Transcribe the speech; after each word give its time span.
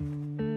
Thank 0.00 0.40
you. 0.40 0.49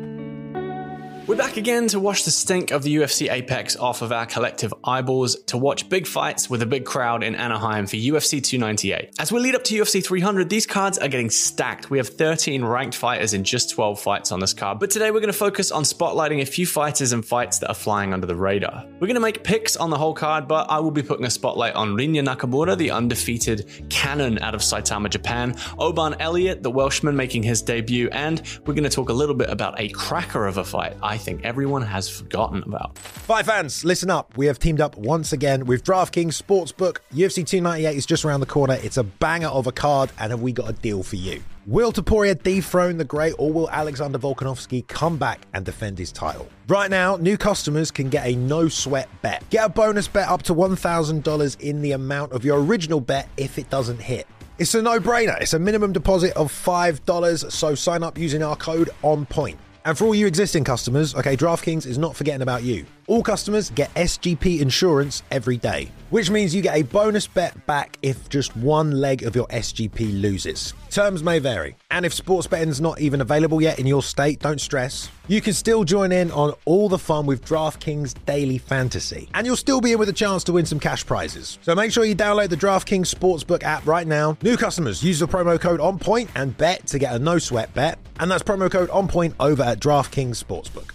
We're 1.34 1.40
back 1.40 1.58
again 1.58 1.88
to 1.88 2.00
wash 2.00 2.26
the 2.26 2.30
stink 2.30 2.70
of 2.70 2.84
the 2.84 2.98
UFC 2.98 3.32
Apex 3.32 3.76
off 3.76 4.04
of 4.04 4.12
our 4.12 4.28
collective 4.28 4.72
eyeballs 4.84 5.36
to 5.46 5.58
watch 5.58 5.90
big 5.90 6.06
fights 6.06 6.48
with 6.48 6.62
a 6.62 6.66
big 6.68 6.86
crowd 6.86 7.24
in 7.24 7.34
Anaheim 7.34 7.88
for 7.88 7.96
UFC 7.96 8.40
298. 8.40 9.16
As 9.18 9.32
we 9.32 9.40
lead 9.40 9.56
up 9.56 9.64
to 9.64 9.76
UFC 9.76 10.06
300, 10.06 10.48
these 10.48 10.68
cards 10.68 11.00
are 11.00 11.08
getting 11.08 11.32
stacked. 11.32 11.90
We 11.90 11.98
have 11.98 12.08
13 12.08 12.64
ranked 12.64 12.96
fighters 12.96 13.34
in 13.34 13.44
just 13.44 13.72
12 13.72 14.00
fights 14.00 14.32
on 14.32 14.42
this 14.42 14.54
card, 14.54 14.78
but 14.78 14.92
today 14.92 15.10
we're 15.10 15.22
going 15.22 15.34
to 15.34 15.34
focus 15.34 15.72
on 15.72 15.82
spotlighting 15.82 16.40
a 16.44 16.46
few 16.46 16.68
fighters 16.68 17.14
and 17.14 17.26
fights 17.26 17.58
that 17.58 17.70
are 17.70 17.74
flying 17.74 18.14
under 18.14 18.28
the 18.28 18.36
radar. 18.36 18.86
We're 19.00 19.08
going 19.08 19.16
to 19.16 19.20
make 19.20 19.44
picks 19.44 19.76
on 19.76 19.90
the 19.90 19.98
whole 19.98 20.14
card, 20.14 20.48
but 20.48 20.70
I 20.70 20.78
will 20.78 20.92
be 20.92 21.02
putting 21.02 21.26
a 21.26 21.32
spotlight 21.32 21.74
on 21.74 21.96
Rinya 21.96 22.24
Nakamura, 22.24 22.78
the 22.78 22.92
undefeated 22.92 23.88
cannon 23.90 24.38
out 24.44 24.54
of 24.54 24.62
Saitama, 24.62 25.10
Japan, 25.10 25.56
Oban 25.80 26.16
Elliott, 26.20 26.62
the 26.62 26.70
Welshman 26.70 27.16
making 27.16 27.42
his 27.42 27.64
debut, 27.64 28.08
and 28.12 28.44
we're 28.68 28.76
going 28.76 28.84
to 28.84 28.90
talk 28.92 29.10
a 29.10 29.14
little 29.14 29.34
bit 29.34 29.50
about 29.50 29.80
a 29.80 29.90
cracker 29.90 30.46
of 30.46 30.60
a 30.60 30.64
fight. 30.64 30.96
I 31.02 31.23
think 31.24 31.44
everyone 31.44 31.82
has 31.82 32.10
forgotten 32.10 32.62
about. 32.64 32.98
Fight 32.98 33.46
fans, 33.46 33.84
listen 33.84 34.10
up. 34.10 34.38
We 34.38 34.46
have 34.48 34.60
teamed 34.60 34.82
up 34.82 34.98
once 34.98 35.34
again 35.34 35.66
with 35.66 35.84
DraftKings 35.84 36.40
Sportsbook. 36.40 36.98
UFC 37.14 37.46
298 37.46 37.96
is 37.98 38.06
just 38.06 38.26
around 38.26 38.42
the 38.42 38.46
corner. 38.46 38.78
It's 38.84 38.98
a 38.98 39.04
banger 39.04 39.48
of 39.48 39.66
a 39.66 39.72
card, 39.72 40.12
and 40.20 40.32
have 40.32 40.42
we 40.42 40.52
got 40.52 40.70
a 40.70 40.74
deal 40.74 41.02
for 41.02 41.16
you? 41.16 41.42
Will 41.66 41.94
Topuria 41.94 42.36
dethrone 42.36 42.98
the 42.98 43.06
great, 43.06 43.34
or 43.38 43.52
will 43.54 43.70
Alexander 43.70 44.20
Volkanovski 44.20 44.86
come 44.88 45.18
back 45.18 45.40
and 45.54 45.64
defend 45.64 45.98
his 45.98 46.12
title? 46.12 46.50
Right 46.68 46.92
now, 46.92 47.16
new 47.16 47.38
customers 47.38 47.90
can 47.90 48.10
get 48.10 48.28
a 48.28 48.36
no 48.36 48.68
sweat 48.68 49.08
bet. 49.22 49.50
Get 49.50 49.66
a 49.66 49.70
bonus 49.70 50.10
bet 50.10 50.28
up 50.28 50.44
to 50.44 50.54
$1,000 50.54 51.62
in 51.62 51.82
the 51.82 51.94
amount 51.94 52.34
of 52.34 52.44
your 52.44 52.62
original 52.62 53.00
bet 53.00 53.30
if 53.38 53.58
it 53.58 53.70
doesn't 53.70 54.02
hit. 54.02 54.28
It's 54.60 54.76
a 54.76 54.82
no 54.82 55.00
brainer. 55.00 55.42
It's 55.42 55.54
a 55.54 55.60
minimum 55.60 55.94
deposit 55.94 56.34
of 56.34 56.52
$5, 56.52 57.52
so 57.52 57.76
sign 57.76 58.04
up 58.04 58.18
using 58.18 58.44
our 58.44 58.56
code 58.56 58.90
on 59.02 59.26
point. 59.26 59.58
And 59.86 59.98
for 59.98 60.06
all 60.06 60.16
you 60.16 60.28
existing 60.28 60.64
customers, 60.64 61.14
okay, 61.14 61.36
DraftKings 61.36 61.86
is 61.86 61.98
not 61.98 62.16
forgetting 62.16 62.42
about 62.42 62.64
you. 62.64 62.86
All 63.08 63.22
customers 63.22 63.70
get 63.70 63.94
SGP 63.96 64.62
insurance 64.62 65.24
every 65.30 65.58
day, 65.58 65.92
which 66.10 66.30
means 66.30 66.56
you 66.56 66.62
get 66.62 66.78
a 66.78 66.84
bonus 66.84 67.28
bet 67.28 67.66
back 67.66 67.98
if 68.02 68.30
just 68.30 68.56
one 68.56 68.92
leg 68.92 69.24
of 69.24 69.36
your 69.36 69.46
SGP 69.48 70.22
loses. 70.22 70.74
Terms 70.90 71.22
may 71.22 71.40
vary, 71.40 71.76
and 71.92 72.06
if 72.06 72.14
sports 72.14 72.48
betting's 72.48 72.80
not 72.80 73.02
even 73.02 73.20
available 73.20 73.62
yet 73.62 73.78
in 73.78 73.86
your 73.86 74.02
state, 74.02 74.40
don't 74.40 74.62
stress. 74.62 75.10
You 75.28 75.42
can 75.42 75.54
still 75.54 75.84
join 75.84 76.14
in 76.14 76.32
on 76.32 76.54
all 76.64 76.88
the 76.88 76.98
fun 76.98 77.26
with 77.26 77.44
DraftKings 77.44 78.14
Daily 78.26 78.58
Fantasy, 78.58 79.28
and 79.34 79.46
you'll 79.46 79.58
still 79.58 79.82
be 79.82 79.92
in 79.92 80.00
with 80.00 80.08
a 80.08 80.14
chance 80.14 80.46
to 80.46 80.54
win 80.54 80.66
some 80.66 80.80
cash 80.80 81.06
prizes. 81.06 81.60
So 81.62 81.76
make 81.76 81.92
sure 81.92 82.06
you 82.06 82.16
download 82.16 82.50
the 82.50 82.58
DraftKings 82.58 83.14
Sportsbook 83.14 83.64
app 83.64 83.86
right 83.86 84.08
now. 84.08 84.38
New 84.42 84.56
customers 84.56 85.04
use 85.04 85.20
the 85.20 85.28
promo 85.28 85.60
code 85.60 85.82
OnPoint 85.82 86.30
and 86.36 86.58
bet 86.58 86.88
to 86.88 87.00
get 87.00 87.14
a 87.14 87.20
no 87.20 87.38
sweat 87.38 87.74
bet, 87.74 88.00
and 88.20 88.30
that's 88.30 88.44
promo 88.44 88.70
code 88.70 88.90
OnPoint 88.90 89.34
over 89.40 89.64
at 89.64 89.80
DraftKings 89.80 90.44
Sportsbook. 90.44 90.92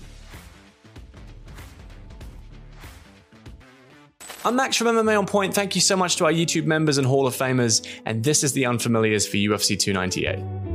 I'm 4.45 4.57
Max 4.57 4.77
from 4.77 4.87
MMA 4.87 5.19
On 5.19 5.27
Point. 5.27 5.53
Thank 5.53 5.75
you 5.75 5.81
so 5.81 5.97
much 5.97 6.17
to 6.17 6.25
our 6.25 6.33
YouTube 6.33 6.65
members 6.65 6.97
and 6.97 7.07
Hall 7.07 7.27
of 7.27 7.37
Famers, 7.37 7.87
and 8.07 8.25
this 8.25 8.45
is 8.45 8.53
the 8.53 8.63
Unfamiliars 8.63 9.29
for 9.29 9.37
UFC 9.37 9.79
298. 9.79 10.68